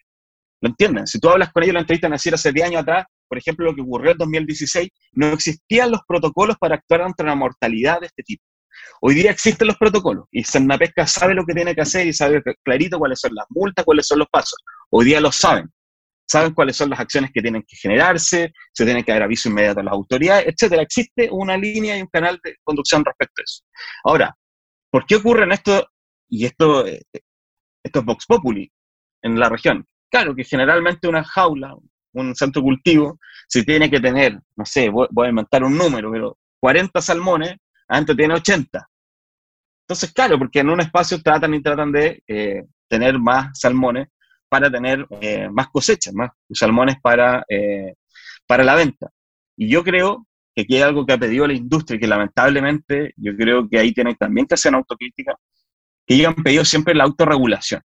¿Lo 0.62 0.70
entienden? 0.70 1.06
Si 1.06 1.20
tú 1.20 1.30
hablas 1.30 1.52
con 1.52 1.64
ellos, 1.64 1.74
lo 1.74 1.80
entrevistan 1.80 2.12
decir 2.12 2.34
hace 2.34 2.52
10 2.52 2.68
años 2.68 2.82
atrás, 2.82 3.06
por 3.28 3.38
ejemplo, 3.38 3.66
lo 3.66 3.76
que 3.76 3.82
ocurrió 3.82 4.12
en 4.12 4.18
2016, 4.18 4.90
no 5.14 5.28
existían 5.28 5.92
los 5.92 6.02
protocolos 6.08 6.58
para 6.58 6.76
actuar 6.76 7.02
ante 7.02 7.24
una 7.24 7.36
mortalidad 7.36 8.00
de 8.00 8.08
este 8.08 8.24
tipo. 8.24 8.44
Hoy 9.02 9.16
día 9.16 9.32
existen 9.32 9.68
los 9.68 9.78
protocolos 9.78 10.26
y 10.32 10.44
Pesca 10.80 11.08
sabe 11.08 11.34
lo 11.34 11.46
que 11.46 11.54
tiene 11.54 11.76
que 11.76 11.82
hacer 11.82 12.08
y 12.08 12.14
sabe 12.14 12.42
clarito 12.64 12.98
cuáles 12.98 13.20
son 13.20 13.36
las 13.36 13.46
multas, 13.50 13.86
cuáles 13.86 14.08
son 14.08 14.20
los 14.20 14.28
pasos. 14.30 14.58
Hoy 14.90 15.06
día 15.06 15.22
lo 15.22 15.32
saben. 15.32 15.70
Saben 16.28 16.54
cuáles 16.54 16.76
son 16.76 16.90
las 16.90 17.00
acciones 17.00 17.32
que 17.34 17.42
tienen 17.42 17.64
que 17.66 17.78
generarse, 17.78 18.54
se 18.74 18.86
tiene 18.86 19.04
que 19.04 19.14
dar 19.14 19.24
aviso 19.24 19.50
inmediato 19.50 19.80
a 19.80 19.84
las 19.84 19.94
autoridades, 19.94 20.48
etcétera. 20.48 20.82
Existe 20.82 21.30
una 21.32 21.58
línea 21.58 21.98
y 21.98 22.02
un 22.02 22.08
canal 22.08 22.40
de 22.44 22.56
conducción 22.64 23.06
respecto 23.06 23.42
a 23.42 23.44
eso. 23.44 23.64
Ahora, 24.04 24.38
¿por 24.92 25.06
qué 25.06 25.16
ocurre 25.16 25.48
esto 25.54 25.88
y 26.28 26.46
esto, 26.46 26.86
eh, 26.86 27.02
esto 27.84 28.00
es 28.00 28.06
Vox 28.06 28.26
Populi 28.26 28.70
en 29.22 29.40
la 29.40 29.48
región? 29.48 29.86
Claro 30.12 30.36
que 30.36 30.44
generalmente 30.44 31.08
una 31.08 31.24
jaula, 31.24 31.76
un 32.14 32.36
centro 32.36 32.62
cultivo, 32.62 33.20
si 33.48 33.64
tiene 33.64 33.90
que 33.90 34.02
tener, 34.02 34.38
no 34.58 34.66
sé, 34.66 34.90
voy, 34.90 35.08
voy 35.12 35.28
a 35.28 35.30
inventar 35.30 35.64
un 35.64 35.78
número, 35.78 36.12
pero 36.12 36.38
40 36.60 37.02
salmones, 37.02 37.56
antes 37.88 38.18
tiene 38.18 38.34
80. 38.34 38.86
Entonces, 39.88 40.12
claro, 40.12 40.38
porque 40.38 40.60
en 40.60 40.70
un 40.70 40.82
espacio 40.82 41.22
tratan 41.22 41.54
y 41.54 41.62
tratan 41.62 41.94
de 41.94 42.22
eh, 42.28 42.64
tener 42.90 43.18
más 43.18 43.58
salmones 43.58 44.10
para 44.50 44.72
tener 44.72 45.06
eh, 45.22 45.50
más 45.50 45.70
cosechas, 45.70 46.14
más 46.14 46.32
salmones 46.52 46.98
para, 47.02 47.44
eh, 47.50 47.94
para 48.46 48.64
la 48.64 48.76
venta. 48.76 49.10
Y 49.58 49.70
yo 49.70 49.84
creo 49.84 50.26
que 50.56 50.64
aquí 50.64 50.76
hay 50.76 50.82
algo 50.82 51.06
que 51.06 51.14
ha 51.14 51.18
pedido 51.18 51.48
la 51.48 51.54
industria 51.54 52.00
que 52.00 52.08
lamentablemente 52.08 53.14
yo 53.18 53.36
creo 53.36 53.68
que 53.70 53.80
ahí 53.80 53.94
tienen 53.94 54.16
también 54.16 54.48
que 54.48 54.56
hacer 54.56 54.70
una 54.72 54.80
autocrítica, 54.80 55.36
que 56.06 56.16
ellos 56.16 56.34
han 56.36 56.44
pedido 56.44 56.66
siempre 56.66 56.96
la 56.96 57.04
autorregulación. 57.04 57.82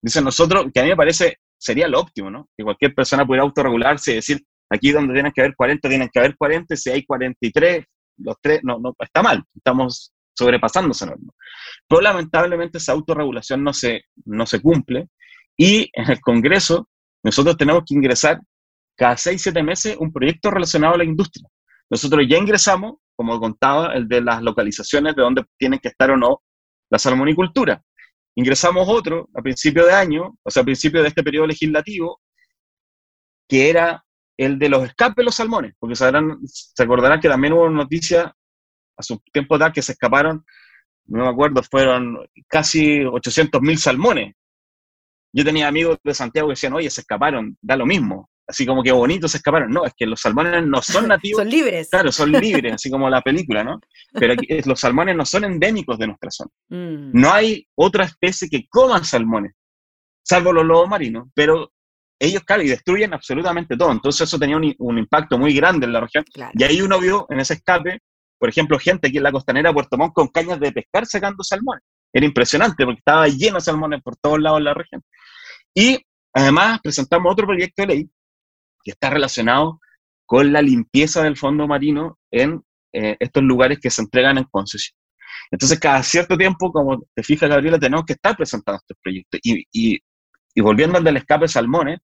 Dicen 0.00 0.24
nosotros, 0.24 0.66
que 0.72 0.80
a 0.80 0.82
mí 0.82 0.90
me 0.90 0.96
parece, 0.96 1.38
sería 1.58 1.88
lo 1.88 2.00
óptimo, 2.00 2.30
¿no? 2.30 2.48
Que 2.56 2.64
cualquier 2.64 2.94
persona 2.94 3.26
pudiera 3.26 3.42
autorregularse 3.42 4.12
y 4.12 4.14
decir, 4.16 4.44
aquí 4.70 4.92
donde 4.92 5.14
tienen 5.14 5.32
que 5.32 5.40
haber 5.40 5.54
40, 5.54 5.88
tienen 5.88 6.10
que 6.12 6.18
haber 6.18 6.36
40, 6.36 6.76
si 6.76 6.90
hay 6.90 7.04
43, 7.04 7.84
los 8.18 8.36
tres, 8.40 8.60
no, 8.62 8.78
no, 8.78 8.94
está 8.98 9.22
mal, 9.22 9.42
estamos 9.54 10.12
sobrepasando 10.36 10.92
esa 10.92 11.06
norma. 11.06 11.32
Pero 11.88 12.00
lamentablemente 12.00 12.78
esa 12.78 12.92
autorregulación 12.92 13.62
no 13.64 13.72
se, 13.72 14.02
no 14.24 14.46
se 14.46 14.60
cumple 14.60 15.08
y 15.56 15.90
en 15.92 16.10
el 16.10 16.20
Congreso 16.20 16.88
nosotros 17.22 17.56
tenemos 17.56 17.84
que 17.86 17.94
ingresar 17.94 18.40
cada 18.96 19.16
6, 19.16 19.40
7 19.42 19.62
meses 19.62 19.96
un 19.98 20.12
proyecto 20.12 20.50
relacionado 20.50 20.94
a 20.94 20.98
la 20.98 21.04
industria. 21.04 21.48
Nosotros 21.90 22.24
ya 22.28 22.38
ingresamos, 22.38 22.96
como 23.16 23.38
contaba, 23.40 23.94
el 23.94 24.08
de 24.08 24.20
las 24.20 24.42
localizaciones 24.42 25.14
de 25.14 25.22
dónde 25.22 25.44
tienen 25.56 25.78
que 25.78 25.88
estar 25.88 26.10
o 26.10 26.16
no 26.16 26.42
la 26.90 26.98
salmonicultura. 26.98 27.82
Ingresamos 28.36 28.88
otro 28.88 29.28
a 29.34 29.42
principio 29.42 29.86
de 29.86 29.92
año, 29.92 30.36
o 30.42 30.50
sea, 30.50 30.62
a 30.62 30.64
principio 30.64 31.02
de 31.02 31.08
este 31.08 31.22
periodo 31.22 31.46
legislativo, 31.46 32.20
que 33.48 33.70
era 33.70 34.04
el 34.36 34.58
de 34.58 34.68
los 34.68 34.84
escapes 34.84 35.16
de 35.16 35.24
los 35.24 35.34
salmones, 35.34 35.74
porque 35.78 35.94
sabrán, 35.94 36.38
se 36.44 36.82
acordarán 36.82 37.20
que 37.20 37.28
también 37.28 37.52
hubo 37.52 37.68
noticias 37.68 38.26
a 38.96 39.02
su 39.02 39.20
tiempo 39.32 39.54
atrás 39.54 39.72
que 39.72 39.82
se 39.82 39.92
escaparon, 39.92 40.44
no 41.06 41.24
me 41.24 41.30
acuerdo, 41.30 41.62
fueron 41.62 42.18
casi 42.48 43.00
800.000 43.00 43.76
salmones. 43.76 44.34
Yo 45.36 45.44
tenía 45.44 45.66
amigos 45.66 45.98
de 46.04 46.14
Santiago 46.14 46.48
que 46.48 46.52
decían, 46.52 46.74
oye, 46.74 46.88
se 46.88 47.00
escaparon, 47.00 47.58
da 47.60 47.76
lo 47.76 47.86
mismo. 47.86 48.30
Así 48.46 48.64
como 48.64 48.84
que 48.84 48.92
bonito 48.92 49.26
se 49.26 49.38
escaparon. 49.38 49.72
No, 49.72 49.84
es 49.84 49.92
que 49.96 50.06
los 50.06 50.20
salmones 50.20 50.64
no 50.64 50.80
son 50.80 51.08
nativos. 51.08 51.40
son 51.40 51.50
libres. 51.50 51.88
Claro, 51.90 52.12
son 52.12 52.30
libres, 52.32 52.74
así 52.74 52.88
como 52.88 53.10
la 53.10 53.20
película, 53.20 53.64
¿no? 53.64 53.80
Pero 54.12 54.34
aquí, 54.34 54.46
los 54.64 54.78
salmones 54.78 55.16
no 55.16 55.26
son 55.26 55.44
endémicos 55.44 55.98
de 55.98 56.06
nuestra 56.06 56.30
zona. 56.30 56.50
Mm. 56.68 57.10
No 57.12 57.32
hay 57.32 57.66
otra 57.74 58.04
especie 58.04 58.48
que 58.48 58.68
coman 58.68 59.04
salmones, 59.04 59.52
salvo 60.22 60.52
los 60.52 60.64
lobos 60.64 60.88
marinos, 60.88 61.28
pero 61.34 61.72
ellos, 62.20 62.44
claro, 62.44 62.62
y 62.62 62.68
destruyen 62.68 63.12
absolutamente 63.12 63.76
todo. 63.76 63.90
Entonces 63.90 64.28
eso 64.28 64.38
tenía 64.38 64.56
un, 64.56 64.72
un 64.78 64.98
impacto 64.98 65.36
muy 65.36 65.52
grande 65.52 65.86
en 65.86 65.94
la 65.94 66.00
región. 66.00 66.24
Claro. 66.32 66.52
Y 66.54 66.62
ahí 66.62 66.80
uno 66.80 67.00
vio 67.00 67.26
en 67.30 67.40
ese 67.40 67.54
escape, 67.54 67.98
por 68.38 68.48
ejemplo, 68.48 68.78
gente 68.78 69.08
aquí 69.08 69.16
en 69.16 69.24
la 69.24 69.32
costanera 69.32 69.70
de 69.70 69.74
Puerto 69.74 69.96
Montt 69.96 70.12
con 70.14 70.28
cañas 70.28 70.60
de 70.60 70.70
pescar 70.70 71.06
sacando 71.06 71.42
salmones. 71.42 71.82
Era 72.14 72.26
impresionante 72.26 72.84
porque 72.84 73.00
estaba 73.00 73.26
lleno 73.26 73.56
de 73.56 73.60
salmones 73.60 74.02
por 74.02 74.16
todos 74.16 74.40
lados 74.40 74.60
de 74.60 74.64
la 74.64 74.74
región. 74.74 75.02
Y 75.74 76.00
además 76.32 76.78
presentamos 76.80 77.32
otro 77.32 77.46
proyecto 77.46 77.82
de 77.82 77.88
ley 77.88 78.10
que 78.84 78.92
está 78.92 79.10
relacionado 79.10 79.80
con 80.24 80.52
la 80.52 80.62
limpieza 80.62 81.22
del 81.22 81.36
fondo 81.36 81.66
marino 81.66 82.18
en 82.30 82.62
eh, 82.92 83.16
estos 83.18 83.42
lugares 83.42 83.80
que 83.80 83.90
se 83.90 84.02
entregan 84.02 84.38
en 84.38 84.44
concesión. 84.44 84.96
Entonces, 85.50 85.80
cada 85.80 86.02
cierto 86.02 86.38
tiempo, 86.38 86.72
como 86.72 87.04
te 87.14 87.22
fijas, 87.24 87.50
Gabriela, 87.50 87.78
tenemos 87.78 88.04
que 88.04 88.12
estar 88.12 88.36
presentando 88.36 88.76
estos 88.78 88.96
proyectos. 89.02 89.40
Y, 89.42 89.64
y, 89.72 89.98
y 90.54 90.60
volviendo 90.60 90.96
al 90.96 91.04
del 91.04 91.16
escape 91.16 91.44
de 91.44 91.48
salmones, 91.48 91.98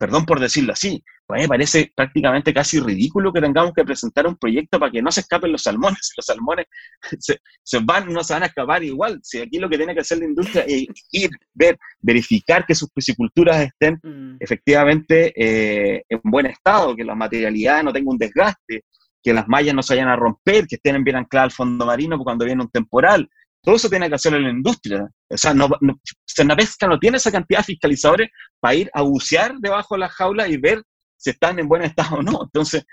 perdón 0.00 0.24
por 0.24 0.40
decirlo 0.40 0.72
así, 0.72 1.04
pues 1.26 1.42
me 1.42 1.48
parece 1.48 1.92
prácticamente 1.94 2.52
casi 2.52 2.80
ridículo 2.80 3.32
que 3.32 3.40
tengamos 3.40 3.72
que 3.72 3.84
presentar 3.84 4.26
un 4.26 4.36
proyecto 4.36 4.80
para 4.80 4.90
que 4.90 5.02
no 5.02 5.12
se 5.12 5.20
escapen 5.20 5.52
los 5.52 5.62
salmones. 5.62 6.10
Los 6.16 6.26
salmones 6.26 6.66
se, 7.20 7.38
se 7.62 7.78
van, 7.78 8.12
no 8.12 8.24
se 8.24 8.32
van 8.32 8.42
a 8.42 8.46
escapar 8.46 8.82
igual. 8.82 9.20
Si 9.22 9.38
aquí 9.38 9.58
lo 9.58 9.68
que 9.68 9.76
tiene 9.76 9.94
que 9.94 10.00
hacer 10.00 10.18
la 10.18 10.24
industria 10.24 10.64
es 10.66 10.86
ir, 11.12 11.30
ver, 11.54 11.78
verificar 12.00 12.66
que 12.66 12.74
sus 12.74 12.90
pisciculturas 12.90 13.60
estén 13.60 14.00
Mm. 14.02 14.36
efectivamente 14.40 15.32
eh, 15.36 16.02
en 16.08 16.20
buen 16.24 16.46
estado, 16.46 16.96
que 16.96 17.04
la 17.04 17.14
materialidad 17.14 17.82
no 17.82 17.92
tenga 17.92 18.10
un 18.10 18.18
desgaste, 18.18 18.84
que 19.22 19.34
las 19.34 19.46
mallas 19.48 19.74
no 19.74 19.82
se 19.82 19.94
vayan 19.94 20.08
a 20.08 20.16
romper, 20.16 20.66
que 20.66 20.76
estén 20.76 21.04
bien 21.04 21.16
ancladas 21.16 21.46
al 21.46 21.56
fondo 21.56 21.84
marino 21.84 22.18
cuando 22.18 22.44
viene 22.44 22.62
un 22.62 22.70
temporal. 22.70 23.28
Todo 23.62 23.76
eso 23.76 23.88
tiene 23.88 24.08
que 24.08 24.14
hacerlo 24.14 24.38
la 24.38 24.50
industria. 24.50 25.08
O 25.28 25.36
sea, 25.36 25.52
no, 25.54 25.68
no, 25.80 25.98
Pesca 26.56 26.86
no 26.86 26.98
tiene 26.98 27.18
esa 27.18 27.30
cantidad 27.30 27.60
de 27.60 27.64
fiscalizadores 27.64 28.30
para 28.58 28.74
ir 28.74 28.90
a 28.94 29.02
bucear 29.02 29.54
debajo 29.58 29.94
de 29.94 30.00
la 30.00 30.08
jaula 30.08 30.48
y 30.48 30.56
ver 30.56 30.82
si 31.16 31.30
están 31.30 31.58
en 31.58 31.68
buen 31.68 31.82
estado 31.82 32.16
o 32.16 32.22
no. 32.22 32.42
Entonces, 32.44 32.84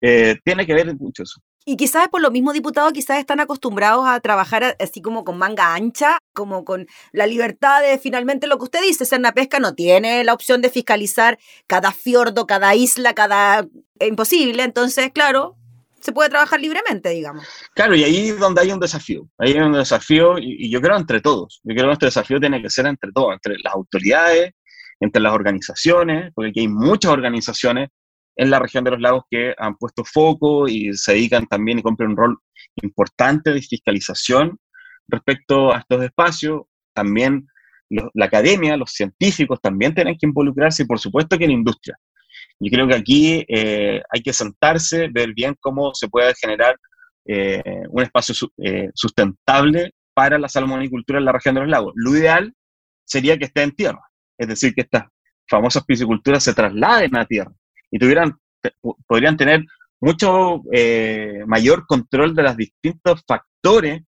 eh, 0.00 0.38
tiene 0.44 0.66
que 0.66 0.74
ver 0.74 0.94
mucho 0.96 1.22
eso. 1.22 1.40
Y 1.66 1.76
quizás 1.76 2.08
por 2.08 2.22
lo 2.22 2.30
mismo, 2.30 2.52
diputado, 2.54 2.90
quizás 2.92 3.18
están 3.18 3.38
acostumbrados 3.38 4.06
a 4.08 4.18
trabajar 4.20 4.76
así 4.80 5.02
como 5.02 5.24
con 5.24 5.36
manga 5.36 5.74
ancha, 5.74 6.18
como 6.32 6.64
con 6.64 6.86
la 7.12 7.26
libertad 7.26 7.82
de 7.82 7.98
finalmente 7.98 8.46
lo 8.46 8.56
que 8.58 8.64
usted 8.64 8.80
dice, 8.82 9.04
Pesca 9.34 9.60
no 9.60 9.74
tiene 9.74 10.24
la 10.24 10.32
opción 10.32 10.62
de 10.62 10.70
fiscalizar 10.70 11.38
cada 11.66 11.92
fiordo, 11.92 12.46
cada 12.46 12.74
isla, 12.74 13.14
cada... 13.14 13.66
Es 13.98 14.08
imposible, 14.08 14.62
entonces, 14.62 15.12
claro, 15.12 15.58
se 16.00 16.12
puede 16.12 16.30
trabajar 16.30 16.60
libremente, 16.60 17.10
digamos. 17.10 17.46
Claro, 17.74 17.94
y 17.94 18.04
ahí 18.04 18.28
es 18.30 18.38
donde 18.38 18.62
hay 18.62 18.72
un 18.72 18.80
desafío. 18.80 19.28
Ahí 19.38 19.52
hay 19.52 19.60
un 19.60 19.72
desafío, 19.72 20.38
y, 20.38 20.66
y 20.66 20.70
yo 20.70 20.80
creo 20.80 20.96
entre 20.96 21.20
todos. 21.20 21.60
Yo 21.64 21.74
creo 21.74 21.86
que 21.86 21.92
este 21.92 22.06
desafío 22.06 22.40
tiene 22.40 22.62
que 22.62 22.70
ser 22.70 22.86
entre 22.86 23.10
todos, 23.12 23.34
entre 23.34 23.56
las 23.62 23.74
autoridades, 23.74 24.52
entre 25.00 25.22
las 25.22 25.32
organizaciones, 25.32 26.32
porque 26.34 26.50
aquí 26.50 26.60
hay 26.60 26.68
muchas 26.68 27.12
organizaciones 27.12 27.88
en 28.36 28.50
la 28.50 28.58
región 28.58 28.84
de 28.84 28.92
los 28.92 29.00
lagos 29.00 29.24
que 29.30 29.54
han 29.58 29.76
puesto 29.76 30.04
foco 30.04 30.68
y 30.68 30.94
se 30.94 31.12
dedican 31.12 31.46
también 31.46 31.78
y 31.78 31.82
cumplen 31.82 32.10
un 32.10 32.16
rol 32.16 32.38
importante 32.82 33.52
de 33.52 33.60
fiscalización 33.60 34.58
respecto 35.08 35.72
a 35.72 35.78
estos 35.78 36.02
espacios. 36.04 36.62
También 36.94 37.46
lo, 37.90 38.10
la 38.14 38.26
academia, 38.26 38.76
los 38.76 38.92
científicos 38.92 39.60
también 39.60 39.94
tienen 39.94 40.16
que 40.18 40.26
involucrarse 40.26 40.82
y 40.82 40.86
por 40.86 40.98
supuesto 40.98 41.36
que 41.36 41.46
la 41.46 41.52
industria. 41.52 41.98
Yo 42.60 42.70
creo 42.70 42.86
que 42.86 42.94
aquí 42.94 43.44
eh, 43.48 44.02
hay 44.10 44.22
que 44.22 44.32
sentarse, 44.34 45.08
ver 45.10 45.32
bien 45.34 45.56
cómo 45.58 45.94
se 45.94 46.08
puede 46.08 46.34
generar 46.34 46.76
eh, 47.26 47.62
un 47.88 48.02
espacio 48.02 48.34
eh, 48.58 48.90
sustentable 48.94 49.92
para 50.14 50.38
la 50.38 50.48
salmonicultura 50.48 51.18
en 51.18 51.24
la 51.24 51.32
región 51.32 51.54
de 51.54 51.62
los 51.62 51.70
lagos. 51.70 51.92
Lo 51.96 52.14
ideal 52.16 52.52
sería 53.04 53.38
que 53.38 53.46
esté 53.46 53.62
en 53.62 53.72
tierra, 53.72 54.02
es 54.38 54.48
decir, 54.48 54.74
que 54.74 54.82
estas 54.82 55.04
famosas 55.48 55.84
pisciculturas 55.84 56.44
se 56.44 56.54
trasladen 56.54 57.16
a 57.16 57.24
tierra 57.24 57.52
y 57.90 57.98
tuvieran, 57.98 58.38
podrían 59.06 59.36
tener 59.36 59.64
mucho 60.00 60.62
eh, 60.72 61.42
mayor 61.46 61.86
control 61.86 62.34
de 62.34 62.42
los 62.42 62.56
distintos 62.56 63.22
factores 63.26 64.02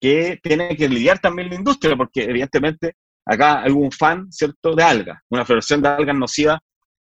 que 0.00 0.38
tiene 0.42 0.74
que 0.76 0.88
lidiar 0.88 1.18
también 1.18 1.50
la 1.50 1.56
industria, 1.56 1.96
porque 1.96 2.24
evidentemente 2.24 2.94
acá 3.26 3.62
hay 3.62 3.72
un 3.72 3.92
fan, 3.92 4.32
¿cierto?, 4.32 4.74
de 4.74 4.82
algas, 4.82 5.18
una 5.28 5.44
floración 5.44 5.82
de 5.82 5.88
algas 5.88 6.16
nociva 6.16 6.58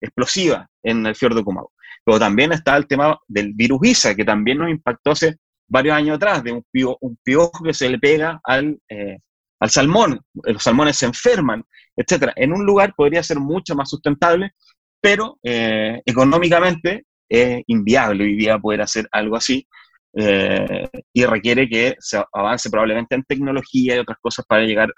explosiva 0.04 0.68
en 0.84 1.06
el 1.06 1.16
fiordo 1.16 1.44
Kumau. 1.44 1.70
Pero 2.06 2.20
también 2.20 2.52
está 2.52 2.76
el 2.76 2.88
tema 2.88 3.18
del 3.28 3.54
virus 3.54 3.80
ISA, 3.84 4.16
que 4.16 4.26
también 4.26 4.58
nos 4.58 4.70
impactó 4.70 5.12
hace 5.12 5.38
varios 5.68 5.96
años 5.96 6.18
atrás, 6.18 6.44
de 6.44 6.52
un, 6.52 6.64
pio, 6.70 6.98
un 7.02 7.18
piojo 7.24 7.64
que 7.64 7.74
se 7.74 7.90
le 7.90 7.98
pega 7.98 8.40
al, 8.44 8.78
eh, 8.90 9.18
al 9.60 9.70
salmón, 9.70 10.20
los 10.34 10.62
salmones 10.62 10.98
se 10.98 11.06
enferman, 11.06 11.64
etc. 11.96 12.32
En 12.36 12.52
un 12.52 12.66
lugar 12.66 12.94
podría 12.96 13.24
ser 13.24 13.40
mucho 13.40 13.76
más 13.76 13.90
sustentable, 13.90 14.52
pero 15.02 15.40
eh, 15.44 16.02
económicamente 16.06 17.06
es 17.30 17.64
inviable 17.68 18.26
hoy 18.26 18.36
día 18.36 18.60
poder 18.60 18.82
hacer 18.82 19.08
algo 19.12 19.38
así 19.38 19.66
eh, 20.16 20.88
y 21.14 21.26
requiere 21.26 21.68
que 21.68 21.96
se 22.00 22.22
avance 22.34 22.70
probablemente 22.70 23.16
en 23.16 23.24
tecnología 23.24 23.96
y 23.96 24.00
otras 24.00 24.18
cosas 24.22 24.46
para 24.46 24.64
llegar 24.64 24.94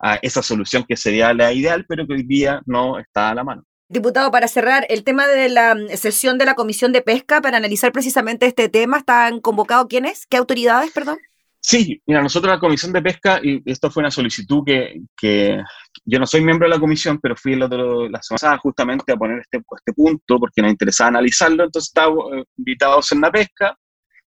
a 0.00 0.14
esa 0.22 0.42
solución 0.42 0.84
que 0.88 0.96
sería 0.96 1.32
la 1.34 1.52
ideal, 1.52 1.84
pero 1.88 2.06
que 2.06 2.14
hoy 2.14 2.22
día 2.24 2.60
no 2.66 2.98
está 2.98 3.30
a 3.30 3.34
la 3.34 3.44
mano. 3.44 3.62
Diputado, 3.88 4.32
para 4.32 4.48
cerrar, 4.48 4.84
el 4.88 5.04
tema 5.04 5.28
de 5.28 5.48
la 5.48 5.76
mm, 5.76 5.96
sesión 5.96 6.38
de 6.38 6.44
la 6.44 6.54
Comisión 6.54 6.92
de 6.92 7.02
Pesca 7.02 7.40
para 7.40 7.56
analizar 7.56 7.92
precisamente 7.92 8.46
este 8.46 8.68
tema, 8.68 8.98
¿están 8.98 9.40
convocados 9.40 9.86
quiénes? 9.88 10.26
¿Qué 10.26 10.36
autoridades, 10.36 10.90
perdón? 10.90 11.18
Sí, 11.60 12.00
mira, 12.06 12.20
nosotros 12.20 12.52
la 12.52 12.58
Comisión 12.58 12.92
de 12.92 13.02
Pesca, 13.02 13.40
y 13.42 13.62
esto 13.64 13.90
fue 13.90 14.02
una 14.02 14.10
solicitud 14.10 14.64
que, 14.64 15.02
que 15.16 15.60
yo 16.04 16.18
no 16.18 16.26
soy 16.26 16.40
miembro 16.40 16.68
de 16.68 16.74
la 16.74 16.80
comisión, 16.80 17.20
pero 17.20 17.36
fui 17.36 17.52
el 17.52 17.62
otro, 17.62 18.08
la 18.08 18.22
semana 18.22 18.38
pasada 18.40 18.58
justamente 18.58 19.12
a 19.12 19.16
poner 19.16 19.40
este, 19.40 19.58
este 19.58 19.92
punto 19.92 20.38
porque 20.38 20.62
nos 20.62 20.70
interesaba 20.70 21.08
analizarlo, 21.08 21.64
entonces 21.64 21.88
estaba 21.88 22.12
eh, 22.36 22.44
invitados 22.56 23.10
en 23.12 23.20
la 23.20 23.30
pesca, 23.30 23.76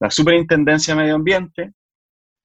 la 0.00 0.10
Superintendencia 0.10 0.94
de 0.94 1.00
Medio 1.00 1.14
Ambiente, 1.16 1.72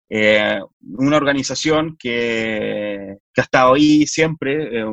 eh, 0.10 0.60
una 0.82 1.18
organización 1.18 1.96
que, 1.98 3.18
que, 3.34 3.42
ha 3.42 3.44
estado 3.44 3.74
ahí 3.76 4.06
siempre, 4.06 4.82
eh, 4.82 4.86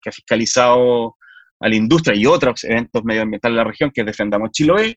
que 0.00 0.08
ha 0.08 0.12
fiscalizado 0.12 1.16
a 1.60 1.68
la 1.68 1.76
industria 1.76 2.16
y 2.16 2.26
otros 2.26 2.64
eventos 2.64 3.04
medioambientales 3.04 3.54
de 3.54 3.62
la 3.62 3.68
región, 3.68 3.90
que 3.92 4.02
es 4.02 4.06
Defendamos 4.06 4.50
Chiloé. 4.50 4.96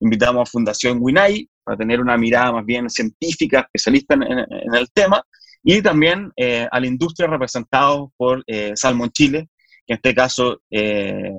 Invitamos 0.00 0.48
a 0.48 0.50
Fundación 0.50 0.98
Winay 1.00 1.48
para 1.64 1.76
tener 1.76 2.00
una 2.00 2.16
mirada 2.16 2.52
más 2.52 2.64
bien 2.64 2.88
científica, 2.88 3.60
especialista 3.60 4.14
en, 4.14 4.22
en, 4.22 4.74
el 4.74 4.90
tema, 4.92 5.22
y 5.62 5.82
también 5.82 6.30
eh, 6.36 6.66
a 6.70 6.80
la 6.80 6.86
industria 6.86 7.28
representado 7.28 8.12
por 8.16 8.42
eh, 8.46 8.72
Salmon 8.74 9.10
Chile, 9.10 9.48
que 9.86 9.94
en 9.94 9.96
este 9.96 10.14
caso 10.14 10.62
eh, 10.70 11.32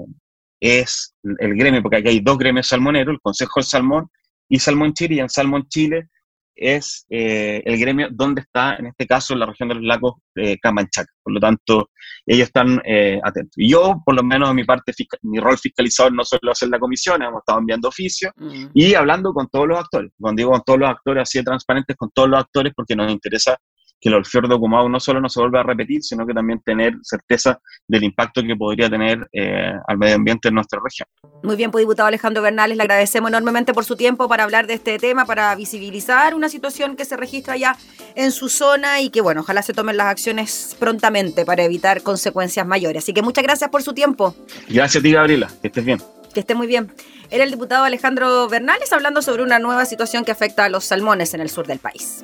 es 0.60 1.15
el 1.23 1.55
gremio, 1.55 1.82
porque 1.82 1.97
aquí 1.97 2.10
hay 2.10 2.19
dos 2.19 2.38
gremios 2.38 2.67
salmoneros, 2.67 3.13
el 3.13 3.21
Consejo 3.21 3.60
del 3.60 3.65
Salmón 3.65 4.08
y 4.49 4.60
Salmón 4.60 4.93
Chile, 4.93 5.15
y 5.15 5.19
en 5.19 5.29
Salmón 5.29 5.67
Chile 5.69 6.10
es 6.56 7.06
eh, 7.10 7.62
el 7.66 7.80
gremio 7.80 8.10
donde 8.12 8.42
está, 8.42 8.76
en 8.76 8.88
este 8.88 9.08
caso, 9.08 9.34
en 9.34 9.40
la 9.40 9.46
región 9.46 9.70
de 9.70 9.76
los 9.76 9.84
lagos 9.84 10.16
eh, 10.36 10.58
Camanchaca. 10.60 11.12
Por 11.24 11.34
lo 11.34 11.40
tanto, 11.40 11.90
ellos 12.26 12.48
están 12.48 12.82
eh, 12.86 13.20
atentos. 13.24 13.54
Y 13.58 13.70
yo, 13.70 14.02
por 14.06 14.16
lo 14.16 14.24
menos, 14.24 14.50
en 14.50 14.56
mi 14.56 14.64
parte, 14.64 14.94
mi 15.24 15.40
rol 15.40 15.58
fiscalizador 15.58 16.14
no 16.14 16.24
solo 16.24 16.52
hacer 16.52 16.70
la 16.70 16.80
comisión, 16.80 17.22
hemos 17.22 17.40
estado 17.40 17.60
enviando 17.60 17.88
oficios 17.88 18.10
Mm. 18.36 18.68
y 18.74 18.94
hablando 18.94 19.34
con 19.34 19.48
todos 19.50 19.68
los 19.68 19.80
actores. 19.80 20.12
Cuando 20.20 20.40
digo 20.40 20.52
con 20.52 20.62
todos 20.64 20.80
los 20.80 20.90
actores, 20.90 21.24
así 21.24 21.40
de 21.40 21.44
transparentes 21.44 21.96
con 21.96 22.10
todos 22.12 22.30
los 22.30 22.40
actores, 22.40 22.74
porque 22.76 22.96
nos 22.96 23.12
interesa 23.12 23.58
que 24.00 24.10
el 24.10 24.16
Orfeo 24.16 24.42
Comado 24.60 24.88
no 24.88 25.00
solo 25.00 25.20
no 25.20 25.30
se 25.30 25.40
vuelva 25.40 25.60
a 25.60 25.64
repetir, 25.64 26.02
sino 26.02 26.26
que 26.26 26.34
también 26.34 26.62
tener 26.62 26.94
certeza 27.02 27.60
del 27.88 28.04
impacto 28.04 28.42
que 28.42 28.56
podría 28.56 28.90
tener 28.90 29.28
eh, 29.34 29.74
al 29.88 29.98
medio 29.98 30.16
ambiente 30.16 30.48
en 30.48 30.56
nuestra 30.56 30.80
región. 30.84 31.08
Muy 31.44 31.56
bien, 31.56 31.72
pues 31.72 31.84
diputado 31.84 32.08
Alejandro 32.08 32.42
Bernales, 32.42 32.78
le 32.78 32.84
agradecemos 32.84 33.30
enormemente 33.30 33.74
por 33.74 33.86
su 33.86 33.96
tiempo 33.96 34.28
para 34.28 34.44
hablar 34.44 34.68
de 34.68 34.76
este 34.76 34.98
tema, 35.00 35.26
para 35.26 35.54
visibilizar 35.56 36.34
una 36.36 36.50
situación 36.50 36.96
que 36.96 37.06
se 37.06 37.18
registra 37.18 37.58
ya 37.58 37.76
en 38.16 38.32
su 38.32 38.50
zona 38.50 39.02
y 39.02 39.10
que, 39.10 39.22
bueno, 39.22 39.42
ojalá 39.42 39.62
se 39.62 39.74
tomen 39.74 39.98
las 39.98 40.08
acciones 40.08 40.76
prontamente 40.80 41.46
para 41.46 41.64
evitar 41.64 42.02
consecuencias 42.02 42.66
mayores. 42.66 43.04
Así 43.04 43.14
que 43.14 43.22
muchas 43.22 43.44
gracias 43.44 43.70
por 43.70 43.84
su 43.84 43.94
tiempo. 43.94 44.36
Gracias 44.70 45.02
a 45.02 45.04
ti, 45.04 45.12
Gabriela. 45.12 45.50
Que 45.62 45.68
estés 45.68 45.86
bien. 45.86 46.00
Que 46.34 46.42
esté 46.42 46.56
muy 46.56 46.68
bien. 46.68 46.92
Era 47.32 47.44
el 47.44 47.52
diputado 47.52 47.84
Alejandro 47.84 48.48
Bernales 48.48 48.92
hablando 48.94 49.22
sobre 49.22 49.44
una 49.44 49.60
nueva 49.60 49.86
situación 49.86 50.26
que 50.26 50.32
afecta 50.32 50.66
a 50.66 50.70
los 50.70 50.86
salmones 50.86 51.34
en 51.34 51.42
el 51.42 51.50
sur 51.50 51.68
del 51.68 51.80
país. 51.80 52.24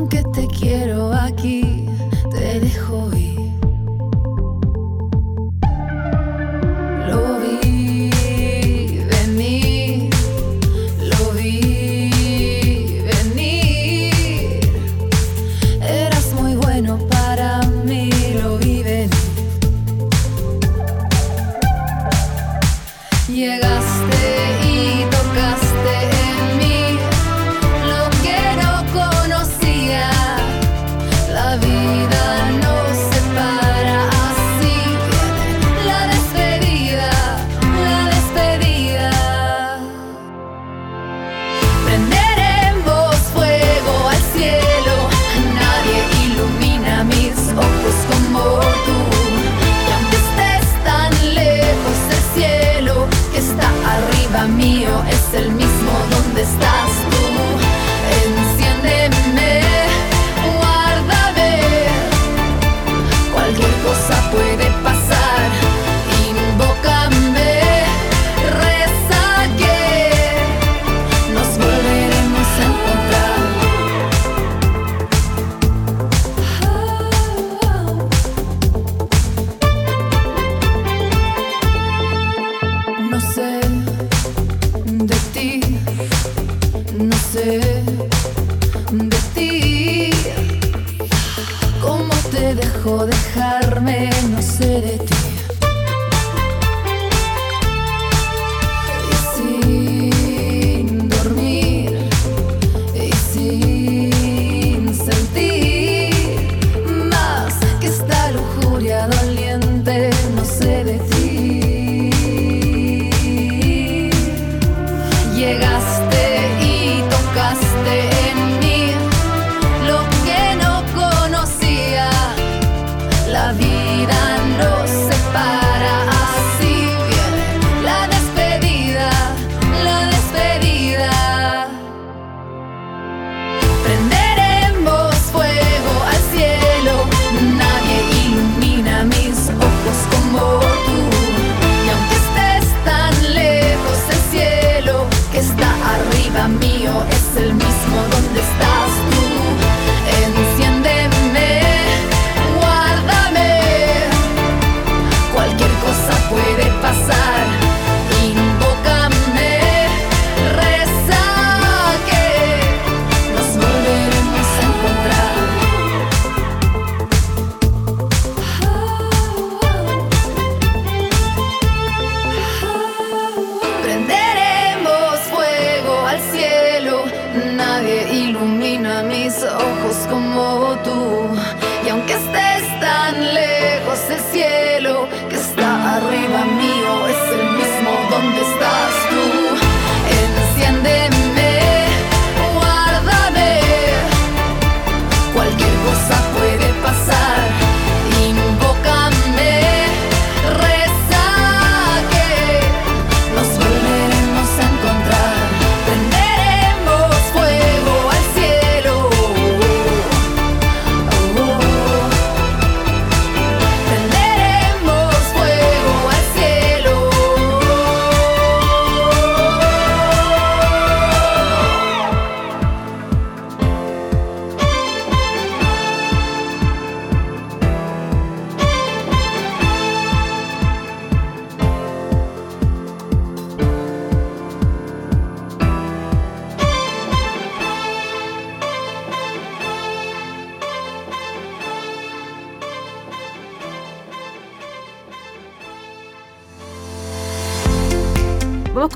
Aunque 0.00 0.22
te 0.32 0.46
quiero 0.46 1.12
aquí, 1.12 1.86
te 2.30 2.58
dejo 2.60 3.14
ir. 3.14 3.29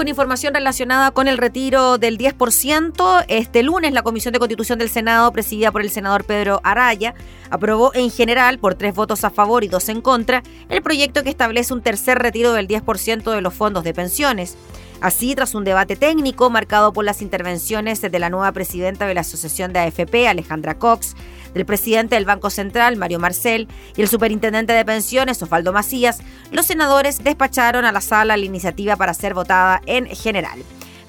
Con 0.05 0.09
información 0.11 0.53
relacionada 0.53 1.13
con 1.13 1.29
el 1.29 1.39
retiro 1.39 1.97
del 1.97 2.19
10%. 2.19 3.25
Este 3.27 3.63
lunes 3.63 3.95
la 3.95 4.03
Comisión 4.03 4.35
de 4.35 4.39
Constitución 4.39 4.79
del 4.79 4.91
Senado, 4.91 5.33
presidida 5.33 5.73
por 5.73 5.81
el 5.81 5.89
senador 5.89 6.25
Pedro 6.25 6.61
Araya, 6.63 7.15
aprobó 7.49 7.91
en 7.95 8.11
general, 8.11 8.59
por 8.59 8.75
tres 8.75 8.95
votos 8.95 9.25
a 9.25 9.31
favor 9.31 9.65
y 9.65 9.69
dos 9.69 9.89
en 9.89 10.03
contra, 10.03 10.43
el 10.69 10.83
proyecto 10.83 11.23
que 11.23 11.31
establece 11.31 11.73
un 11.73 11.81
tercer 11.81 12.19
retiro 12.19 12.53
del 12.53 12.69
10% 12.69 13.33
de 13.33 13.41
los 13.41 13.55
fondos 13.55 13.83
de 13.83 13.95
pensiones. 13.95 14.59
Así, 15.01 15.35
tras 15.35 15.55
un 15.55 15.65
debate 15.65 15.97
técnico 15.97 16.51
marcado 16.51 16.93
por 16.93 17.07
las 17.07 17.23
intervenciones 17.23 18.03
de 18.03 18.19
la 18.19 18.29
nueva 18.29 18.53
presidenta 18.53 19.07
de 19.07 19.15
la 19.15 19.23
Asociación 19.23 19.73
de 19.73 19.79
AFP, 19.79 20.29
Alejandra 20.29 20.79
Cox, 20.79 21.17
del 21.55 21.65
presidente 21.65 22.17
del 22.17 22.27
Banco 22.27 22.51
Central, 22.51 22.97
Mario 22.97 23.19
Marcel, 23.19 23.69
y 23.97 24.03
el 24.03 24.09
superintendente 24.09 24.73
de 24.73 24.85
pensiones, 24.85 25.43
Osvaldo 25.43 25.73
Macías, 25.73 26.21
los 26.51 26.67
senadores 26.67 27.23
despacharon 27.23 27.85
a 27.85 27.93
la 27.93 28.01
sala 28.01 28.37
la 28.37 28.45
iniciativa 28.45 28.97
para 28.97 29.15
ser 29.15 29.35
votada 29.35 29.81
en 29.87 30.07
general. 30.07 30.61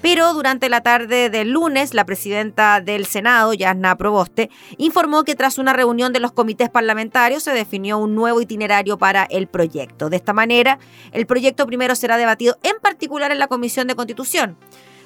Pero 0.02 0.34
durante 0.34 0.68
la 0.68 0.82
tarde 0.82 1.30
del 1.30 1.50
lunes, 1.50 1.92
la 1.92 2.04
presidenta 2.04 2.80
del 2.80 3.06
Senado, 3.06 3.54
Yasna 3.54 3.96
Proboste, 3.96 4.50
informó 4.78 5.24
que 5.24 5.34
tras 5.34 5.58
una 5.58 5.72
reunión 5.72 6.12
de 6.12 6.20
los 6.20 6.32
comités 6.32 6.70
parlamentarios 6.70 7.42
se 7.42 7.52
definió 7.52 7.98
un 7.98 8.14
nuevo 8.14 8.40
itinerario 8.40 8.98
para 8.98 9.24
el 9.24 9.48
proyecto. 9.48 10.08
De 10.08 10.16
esta 10.16 10.32
manera, 10.32 10.78
el 11.12 11.26
proyecto 11.26 11.66
primero 11.66 11.96
será 11.96 12.18
debatido 12.18 12.56
en 12.62 12.76
particular 12.80 13.32
en 13.32 13.40
la 13.40 13.48
Comisión 13.48 13.88
de 13.88 13.96
Constitución. 13.96 14.56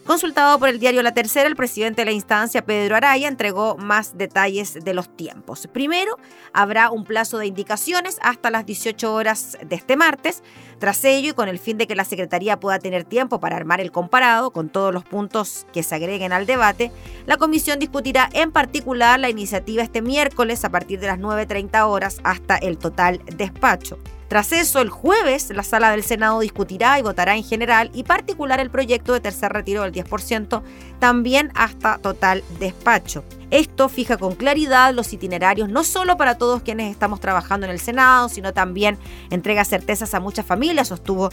Consultado 0.04 0.58
por 0.58 0.68
el 0.68 0.80
diario 0.80 1.02
La 1.02 1.14
Tercera, 1.14 1.46
el 1.46 1.56
presidente 1.56 2.00
de 2.00 2.06
la 2.06 2.12
instancia, 2.12 2.64
Pedro 2.64 2.96
Araya, 2.96 3.28
entregó 3.28 3.76
más 3.76 4.16
detalles 4.16 4.74
de 4.82 4.94
los 4.94 5.14
tiempos. 5.14 5.68
Primero, 5.72 6.18
habrá 6.52 6.90
un 6.90 7.04
plazo 7.04 7.38
de 7.38 7.46
indicaciones 7.46 8.18
hasta 8.22 8.50
las 8.50 8.66
18 8.66 9.14
horas 9.14 9.58
de 9.64 9.76
este 9.76 9.96
martes. 9.96 10.42
Tras 10.78 11.04
ello, 11.04 11.30
y 11.30 11.32
con 11.34 11.48
el 11.48 11.58
fin 11.58 11.76
de 11.76 11.86
que 11.86 11.94
la 11.94 12.04
Secretaría 12.04 12.58
pueda 12.58 12.78
tener 12.78 13.04
tiempo 13.04 13.40
para 13.40 13.56
armar 13.56 13.80
el 13.80 13.92
comparado 13.92 14.50
con 14.50 14.70
todos 14.70 14.92
los 14.92 15.04
puntos 15.04 15.66
que 15.72 15.82
se 15.82 15.94
agreguen 15.94 16.32
al 16.32 16.46
debate, 16.46 16.90
la 17.26 17.36
comisión 17.36 17.78
discutirá 17.78 18.30
en 18.32 18.52
particular 18.52 19.20
la 19.20 19.28
iniciativa 19.28 19.82
este 19.82 20.00
miércoles 20.00 20.64
a 20.64 20.70
partir 20.70 20.98
de 20.98 21.08
las 21.08 21.18
9.30 21.18 21.86
horas 21.86 22.20
hasta 22.24 22.56
el 22.56 22.78
total 22.78 23.20
despacho. 23.36 23.98
Tras 24.30 24.52
eso, 24.52 24.80
el 24.80 24.90
jueves, 24.90 25.50
la 25.50 25.64
sala 25.64 25.90
del 25.90 26.04
Senado 26.04 26.38
discutirá 26.38 26.96
y 27.00 27.02
votará 27.02 27.34
en 27.34 27.42
general 27.42 27.90
y 27.92 28.04
particular 28.04 28.60
el 28.60 28.70
proyecto 28.70 29.12
de 29.12 29.18
tercer 29.18 29.52
retiro 29.52 29.82
del 29.82 29.90
10%, 29.92 30.62
también 31.00 31.50
hasta 31.56 31.98
total 31.98 32.44
despacho. 32.60 33.24
Esto 33.50 33.88
fija 33.88 34.18
con 34.18 34.36
claridad 34.36 34.94
los 34.94 35.12
itinerarios 35.12 35.68
no 35.68 35.82
solo 35.82 36.16
para 36.16 36.38
todos 36.38 36.62
quienes 36.62 36.92
estamos 36.92 37.18
trabajando 37.18 37.66
en 37.66 37.72
el 37.72 37.80
Senado, 37.80 38.28
sino 38.28 38.52
también 38.52 38.98
entrega 39.30 39.64
certezas 39.64 40.14
a 40.14 40.20
muchas 40.20 40.46
familias, 40.46 40.86
sostuvo 40.86 41.30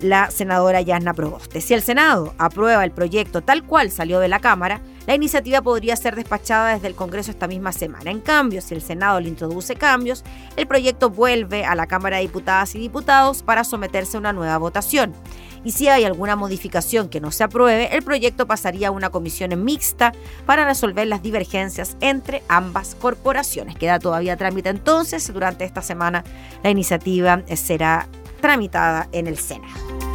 la 0.00 0.30
senadora 0.30 0.80
Yasna 0.80 1.14
Proboste. 1.14 1.60
Si 1.60 1.74
el 1.74 1.82
Senado 1.82 2.34
aprueba 2.38 2.84
el 2.84 2.90
proyecto 2.90 3.42
tal 3.42 3.64
cual 3.64 3.90
salió 3.90 4.20
de 4.20 4.28
la 4.28 4.40
Cámara, 4.40 4.80
la 5.06 5.14
iniciativa 5.14 5.62
podría 5.62 5.96
ser 5.96 6.14
despachada 6.14 6.74
desde 6.74 6.86
el 6.86 6.94
Congreso 6.94 7.30
esta 7.30 7.48
misma 7.48 7.72
semana. 7.72 8.10
En 8.10 8.20
cambio, 8.20 8.60
si 8.60 8.74
el 8.74 8.82
Senado 8.82 9.20
le 9.20 9.28
introduce 9.28 9.74
cambios, 9.74 10.24
el 10.56 10.66
proyecto 10.66 11.10
vuelve 11.10 11.64
a 11.64 11.74
la 11.74 11.86
Cámara 11.86 12.16
de 12.18 12.22
Diputadas 12.22 12.74
y 12.74 12.78
Diputados 12.78 13.42
para 13.42 13.64
someterse 13.64 14.16
a 14.16 14.20
una 14.20 14.32
nueva 14.32 14.58
votación. 14.58 15.14
Y 15.62 15.72
si 15.72 15.88
hay 15.88 16.04
alguna 16.04 16.36
modificación 16.36 17.08
que 17.08 17.20
no 17.20 17.30
se 17.30 17.44
apruebe, 17.44 17.94
el 17.94 18.02
proyecto 18.02 18.46
pasaría 18.46 18.88
a 18.88 18.92
una 18.92 19.10
comisión 19.10 19.62
mixta 19.62 20.12
para 20.46 20.64
resolver 20.64 21.06
las 21.06 21.22
divergencias 21.22 21.96
entre 22.00 22.42
ambas 22.48 22.94
corporaciones. 22.94 23.76
Queda 23.76 23.98
todavía 23.98 24.36
trámite 24.36 24.70
entonces. 24.70 25.30
Durante 25.32 25.64
esta 25.64 25.82
semana 25.82 26.24
la 26.62 26.70
iniciativa 26.70 27.42
será 27.56 28.08
tramitada 28.40 29.08
en 29.12 29.26
el 29.26 29.38
Senado. 29.38 30.09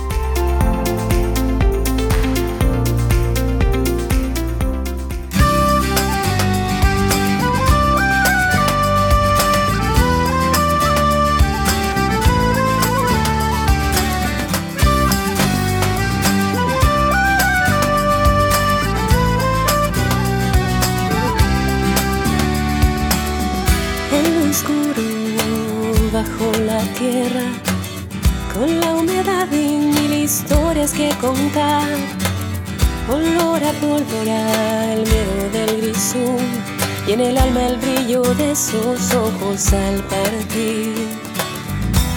De 38.34 38.52
esos 38.52 39.14
ojos 39.14 39.72
al 39.74 40.02
partir. 40.04 40.94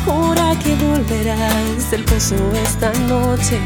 Jura 0.07 0.55
que 0.63 0.75
volverás 0.77 1.91
del 1.91 2.05
pozo 2.05 2.37
esta 2.65 2.93
noche, 3.09 3.59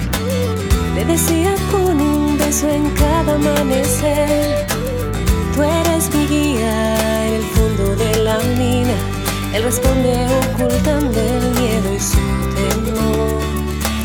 le 0.94 1.04
decía 1.04 1.54
con 1.70 2.00
un 2.00 2.36
beso 2.36 2.68
en 2.68 2.90
cada 2.90 3.34
amanecer. 3.34 4.66
Tú 5.54 5.62
eres 5.62 6.12
mi 6.14 6.26
guía 6.26 7.26
en 7.28 7.34
el 7.34 7.42
fondo 7.42 7.96
de 7.96 8.16
la 8.24 8.38
mina, 8.58 8.96
él 9.54 9.62
responde 9.62 10.26
ocultando 10.54 11.20
el 11.20 11.60
miedo 11.60 11.94
y 11.94 12.00
su 12.00 12.32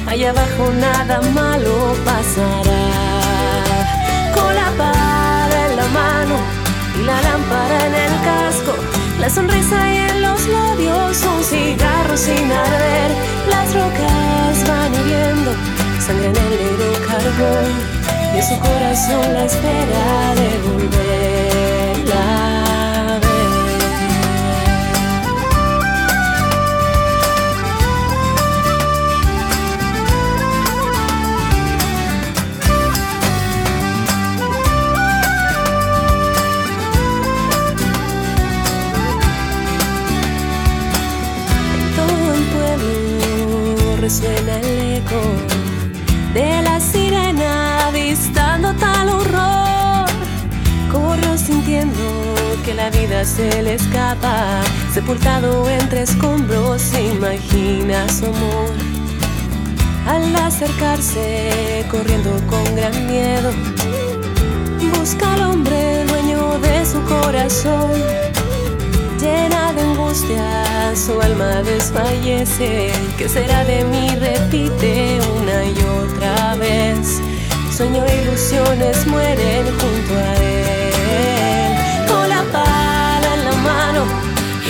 allá 0.07 0.29
abajo 0.29 0.71
nada 0.79 1.21
malo 1.33 1.93
pasará. 2.05 2.83
Con 4.33 4.55
la 4.55 4.69
pala 4.77 5.67
en 5.69 5.75
la 5.75 5.87
mano 5.87 6.36
la 7.07 7.21
lámpara 7.21 7.77
en 7.87 7.95
el 8.05 8.13
casco, 8.29 8.73
la 9.21 9.29
sonrisa 9.29 9.77
y 9.93 9.97
en 10.09 10.21
los 10.21 10.47
labios, 10.47 11.23
un 11.23 11.43
cigarro 11.43 12.17
sin 12.17 12.51
arder, 12.51 13.11
las 13.49 13.67
rocas 13.73 14.55
van 14.67 14.93
hirviendo, 14.93 15.51
sangre 16.05 16.27
en 16.27 16.37
el 16.45 16.49
negro 16.61 16.87
carbón, 17.07 17.71
y 18.33 18.37
en 18.39 18.45
su 18.49 18.59
corazón 18.59 19.33
la 19.33 19.45
espera 19.45 20.35
de 20.35 20.47
resuena 22.07 22.56
se 53.25 53.61
le 53.61 53.75
escapa, 53.75 54.61
sepultado 54.93 55.69
entre 55.69 56.03
escombros, 56.03 56.81
se 56.81 57.03
imagina 57.03 58.07
su 58.09 58.25
amor. 58.25 58.69
Al 60.07 60.35
acercarse, 60.35 61.85
corriendo 61.89 62.31
con 62.47 62.63
gran 62.75 63.07
miedo, 63.07 63.51
busca 64.97 65.33
al 65.33 65.41
hombre 65.41 66.05
dueño 66.05 66.59
de 66.59 66.85
su 66.85 67.01
corazón 67.03 67.91
llena 69.19 69.73
de 69.73 69.81
angustia, 69.81 70.95
su 70.95 71.19
alma 71.19 71.61
desfallece. 71.63 72.91
¿Qué 73.17 73.27
será 73.27 73.63
de 73.65 73.83
mí? 73.85 74.09
Repite 74.19 75.19
una 75.37 75.65
y 75.65 75.77
otra 76.01 76.55
vez. 76.55 77.19
Sueño 77.75 78.03
e 78.05 78.21
ilusiones 78.21 79.05
mueren 79.07 79.65
junto 79.65 80.13
a 80.15 80.35
él. 80.35 80.46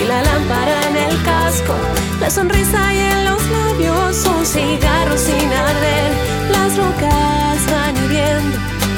La 0.08 0.22
lámpara 0.22 0.88
en 0.88 0.96
el 0.96 1.22
casco, 1.22 1.74
la 2.18 2.30
sonrisa 2.30 2.94
y 2.94 2.98
en 2.98 3.24
los 3.26 3.42
labios, 3.50 4.24
un 4.24 4.44
cigarro 4.44 5.16
sin 5.18 5.52
arder. 5.52 6.10
Las 6.50 6.76
rocas 6.76 7.58
van 7.70 7.94
hirviendo, 7.96 8.56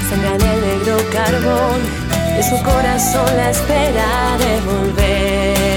sangran 0.09 0.41
el 0.41 0.61
negro 0.61 0.97
carbón 1.13 1.81
de 2.37 2.43
su 2.45 2.63
corazón 2.63 3.37
la 3.37 3.51
espera 3.51 4.39
de 4.39 4.61
volverla. 4.61 5.70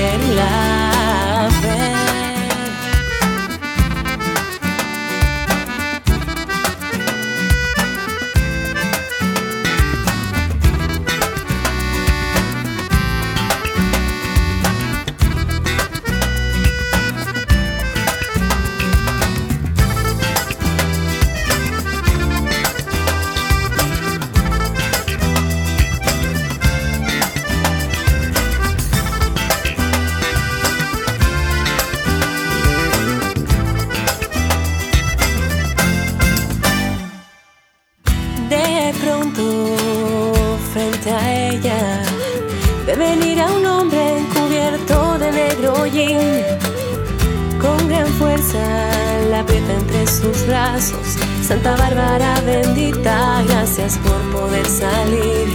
Santa 50.83 51.77
Bárbara 51.77 52.41
bendita, 52.45 53.41
gracias 53.47 53.97
por 53.99 54.19
poder 54.33 54.65
salir. 54.65 55.47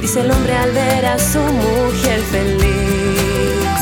Dice 0.00 0.22
el 0.22 0.30
hombre 0.30 0.56
al 0.56 0.72
ver 0.72 1.04
a 1.04 1.18
su 1.18 1.38
mujer 1.38 2.20
feliz. 2.22 3.80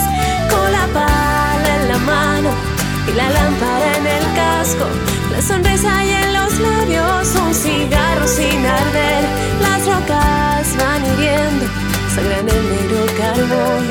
Con 0.51 0.72
la 0.72 0.86
pala 0.92 1.76
en 1.80 1.88
la 1.88 1.99
mano 1.99 2.51
y 3.07 3.12
la 3.12 3.30
lámpara 3.30 3.96
en 3.96 4.07
el 4.09 4.24
casco. 4.34 4.86
La 5.30 5.40
sonrisa 5.40 6.05
y 6.05 6.11
en 6.11 6.32
los 6.34 6.59
labios, 6.59 7.28
un 7.46 7.55
cigarro 7.55 8.26
sin 8.26 8.66
arder. 8.66 9.22
Las 9.62 9.86
rocas 9.86 10.66
van 10.80 11.05
hiriendo, 11.12 11.66
sangran 12.12 12.49
el 12.49 12.62
negro 12.74 13.07
carbón. 13.16 13.86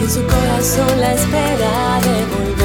Y 0.00 0.04
en 0.04 0.10
su 0.10 0.22
corazón 0.24 1.00
la 1.00 1.12
espera 1.12 2.00
de 2.02 2.24
volverla 2.34 2.59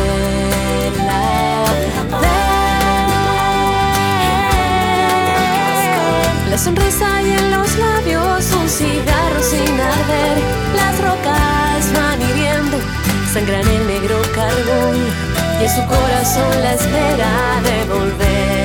La 6.55 6.61
sonrisa 6.61 7.21
y 7.21 7.31
en 7.33 7.51
los 7.51 7.77
labios, 7.77 8.49
un 8.53 8.69
cigarro 8.69 9.43
sin 9.43 9.77
arder. 9.77 10.37
Las 10.73 11.01
rocas 11.01 11.91
van 11.93 12.21
hiriendo, 12.21 12.77
sangran 13.33 13.67
el 13.67 13.87
negro 13.87 14.21
carbón 14.33 14.95
y 15.59 15.65
en 15.65 15.69
su 15.69 15.85
corazón 15.85 16.61
la 16.63 16.73
espera 16.75 17.61
de 17.61 17.93
volverla 17.93 18.64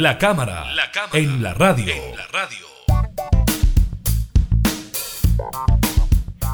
La 0.00 0.16
cámara, 0.16 0.64
en 1.12 1.42
la 1.42 1.52
radio. 1.52 1.94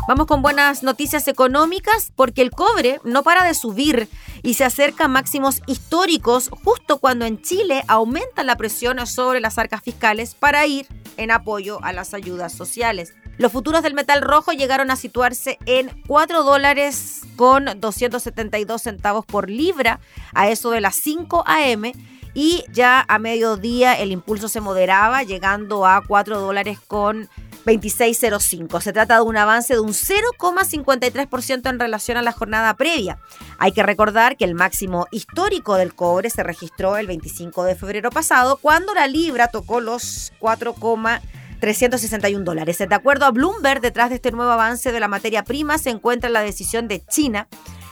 Vamos 0.08 0.26
con 0.26 0.42
buenas 0.42 0.82
noticias 0.82 1.28
económicas 1.28 2.10
porque 2.16 2.42
el 2.42 2.50
cobre 2.50 3.00
no 3.04 3.22
para 3.22 3.44
de 3.44 3.54
subir 3.54 4.08
y 4.42 4.54
se 4.54 4.64
acerca 4.64 5.04
a 5.04 5.08
máximos 5.08 5.62
históricos 5.68 6.50
justo 6.64 6.98
cuando 6.98 7.24
en 7.24 7.40
Chile 7.40 7.84
aumenta 7.86 8.42
la 8.42 8.56
presión 8.56 9.06
sobre 9.06 9.38
las 9.38 9.58
arcas 9.58 9.80
fiscales 9.80 10.34
para 10.34 10.66
ir 10.66 10.88
en 11.16 11.30
apoyo 11.30 11.78
a 11.84 11.92
las 11.92 12.14
ayudas 12.14 12.52
sociales. 12.52 13.14
Los 13.38 13.52
futuros 13.52 13.84
del 13.84 13.94
metal 13.94 14.22
rojo 14.22 14.50
llegaron 14.50 14.90
a 14.90 14.96
situarse 14.96 15.58
en 15.66 15.90
4 16.08 16.42
dólares 16.42 17.20
con 17.36 17.66
272 17.80 18.82
centavos 18.82 19.24
por 19.24 19.48
libra 19.48 20.00
a 20.34 20.48
eso 20.48 20.72
de 20.72 20.80
las 20.80 20.96
5 20.96 21.44
a.m. 21.46 21.92
y 22.36 22.64
ya 22.70 23.04
a 23.08 23.18
mediodía 23.18 23.94
el 23.94 24.12
impulso 24.12 24.48
se 24.48 24.60
moderaba 24.60 25.22
llegando 25.22 25.86
a 25.86 26.02
4 26.06 26.38
dólares 26.38 26.78
con 26.86 27.30
26.05. 27.64 28.82
Se 28.82 28.92
trata 28.92 29.16
de 29.16 29.22
un 29.22 29.38
avance 29.38 29.72
de 29.72 29.80
un 29.80 29.94
0,53% 29.94 31.70
en 31.70 31.80
relación 31.80 32.18
a 32.18 32.22
la 32.22 32.32
jornada 32.32 32.74
previa. 32.74 33.18
Hay 33.56 33.72
que 33.72 33.82
recordar 33.82 34.36
que 34.36 34.44
el 34.44 34.54
máximo 34.54 35.06
histórico 35.12 35.76
del 35.76 35.94
cobre 35.94 36.28
se 36.28 36.42
registró 36.42 36.98
el 36.98 37.06
25 37.06 37.64
de 37.64 37.74
febrero 37.74 38.10
pasado, 38.10 38.58
cuando 38.60 38.92
la 38.92 39.06
libra 39.06 39.48
tocó 39.48 39.80
los 39.80 40.34
4,361 40.38 42.44
dólares. 42.44 42.76
De 42.76 42.94
acuerdo 42.94 43.24
a 43.24 43.30
Bloomberg, 43.30 43.80
detrás 43.80 44.10
de 44.10 44.16
este 44.16 44.30
nuevo 44.30 44.52
avance 44.52 44.92
de 44.92 45.00
la 45.00 45.08
materia 45.08 45.42
prima 45.42 45.78
se 45.78 45.88
encuentra 45.88 46.28
la 46.28 46.42
decisión 46.42 46.86
de 46.86 47.02
China 47.06 47.48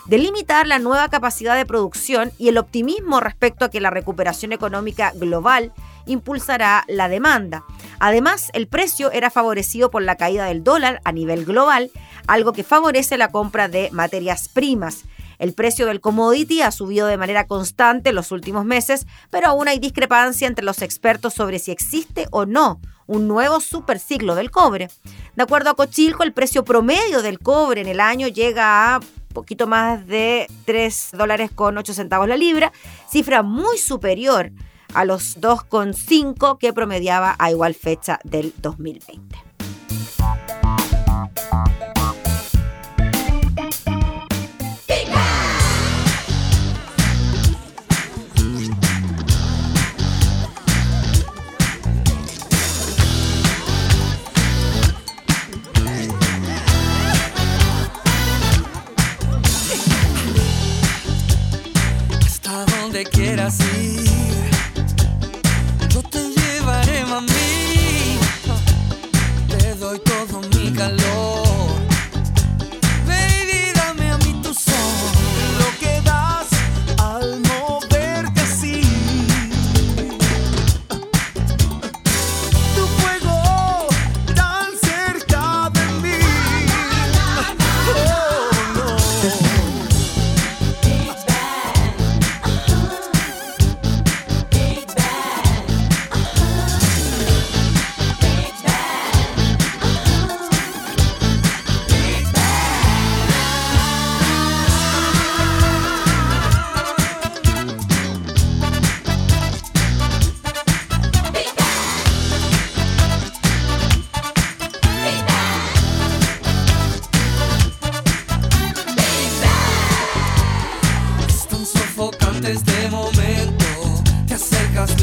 de 0.07 0.19
limitar 0.19 0.67
la 0.67 0.79
nueva 0.79 1.09
capacidad 1.09 1.57
de 1.57 1.67
producción 1.67 2.33
y 2.39 2.49
el 2.49 2.59
optimismo 2.59 3.21
respecto 3.21 3.65
a 3.65 3.71
que 3.71 3.81
la 3.81 3.91
recuperación 3.91 4.53
económica 4.53 5.13
global 5.15 5.73
impulsará 6.07 6.85
la 6.89 7.09
demanda. 7.09 7.65
Además, 7.99 8.51
el 8.53 8.67
precio 8.67 9.11
era 9.13 9.31
favorecido 9.31 9.91
por 9.91 10.03
la 10.03 10.17
caída 10.17 10.47
del 10.47 10.63
dólar 10.63 11.01
a 11.05 11.13
nivel 11.13 11.45
global, 11.45 11.91
algo 12.27 12.53
que 12.53 12.65
favorece 12.65 13.17
la 13.17 13.29
compra 13.29 13.69
de 13.69 13.91
materias 13.93 14.49
primas. 14.49 15.05
El 15.39 15.53
precio 15.53 15.87
del 15.87 16.01
commodity 16.01 16.63
ha 16.63 16.71
subido 16.71 17.07
de 17.07 17.17
manera 17.17 17.47
constante 17.47 18.11
en 18.11 18.15
los 18.15 18.31
últimos 18.31 18.65
meses, 18.65 19.07
pero 19.31 19.49
aún 19.49 19.69
hay 19.69 19.79
discrepancia 19.79 20.47
entre 20.47 20.65
los 20.65 20.83
expertos 20.83 21.35
sobre 21.35 21.59
si 21.59 21.71
existe 21.71 22.29
o 22.31 22.47
no 22.47 22.81
un 23.07 23.29
nuevo 23.29 23.61
superciclo 23.61 24.35
del 24.35 24.51
cobre. 24.51 24.89
De 25.37 25.43
acuerdo 25.43 25.71
a 25.71 25.75
Cochilco, 25.75 26.23
el 26.23 26.33
precio 26.33 26.65
promedio 26.65 27.23
del 27.23 27.39
cobre 27.39 27.81
en 27.81 27.89
el 27.89 28.01
año 28.01 28.29
llega 28.29 28.95
a 28.95 29.01
poquito 29.35 29.66
más 29.66 30.07
de 30.07 30.47
3 30.64 31.11
dólares 31.12 31.51
con 31.55 31.76
8 31.76 31.93
centavos 31.93 32.26
la 32.26 32.39
libra, 32.39 32.72
cifra 33.11 33.43
muy 33.43 33.76
superior 33.76 34.51
a 34.95 35.05
los 35.05 35.39
2,5 35.39 36.57
que 36.57 36.72
promediaba 36.72 37.37
a 37.39 37.51
igual 37.51 37.74
fecha 37.74 38.18
del 38.24 38.55
2020. 38.62 39.54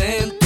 presente. 0.01 0.40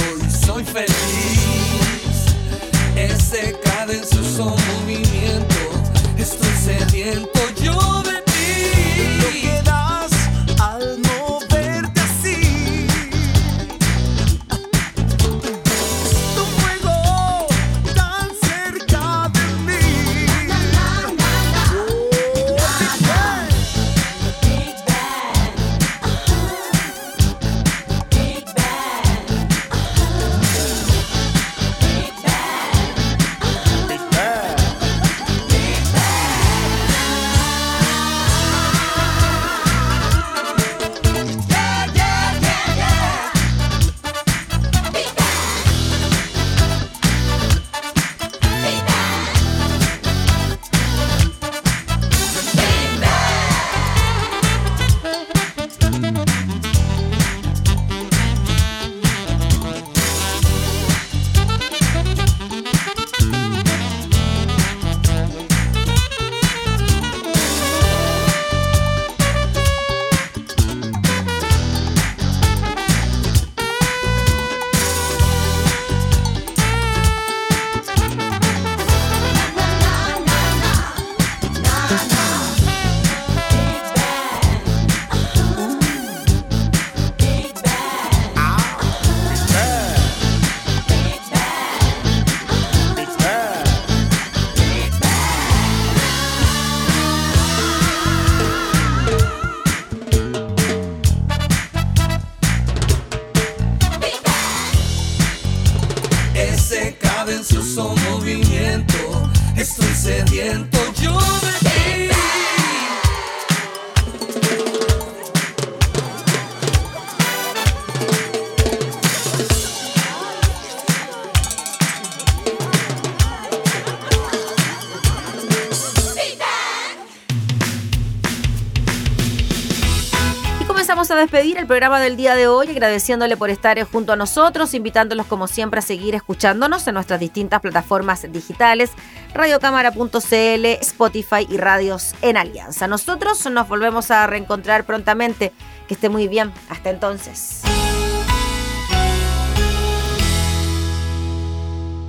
El 131.58 131.66
programa 131.66 132.00
del 132.00 132.16
día 132.16 132.34
de 132.34 132.48
hoy, 132.48 132.68
agradeciéndole 132.68 133.36
por 133.36 133.50
estar 133.50 133.82
junto 133.84 134.12
a 134.12 134.16
nosotros, 134.16 134.74
invitándolos 134.74 135.26
como 135.26 135.46
siempre 135.46 135.78
a 135.78 135.82
seguir 135.82 136.14
escuchándonos 136.14 136.86
en 136.86 136.94
nuestras 136.94 137.20
distintas 137.20 137.60
plataformas 137.60 138.30
digitales, 138.30 138.90
radiocámara.cl, 139.32 140.66
Spotify 140.80 141.46
y 141.48 141.56
radios 141.56 142.14
en 142.22 142.36
Alianza. 142.36 142.86
Nosotros 142.86 143.44
nos 143.50 143.68
volvemos 143.68 144.10
a 144.10 144.26
reencontrar 144.26 144.84
prontamente. 144.84 145.52
Que 145.88 145.94
esté 145.94 146.08
muy 146.08 146.26
bien. 146.26 146.52
Hasta 146.68 146.90
entonces. 146.90 147.62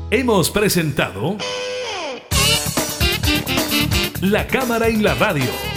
Hemos 0.09 0.49
presentado 0.49 1.37
La 4.21 4.47
Cámara 4.47 4.87
en 4.87 5.03
la 5.03 5.13
Radio. 5.13 5.76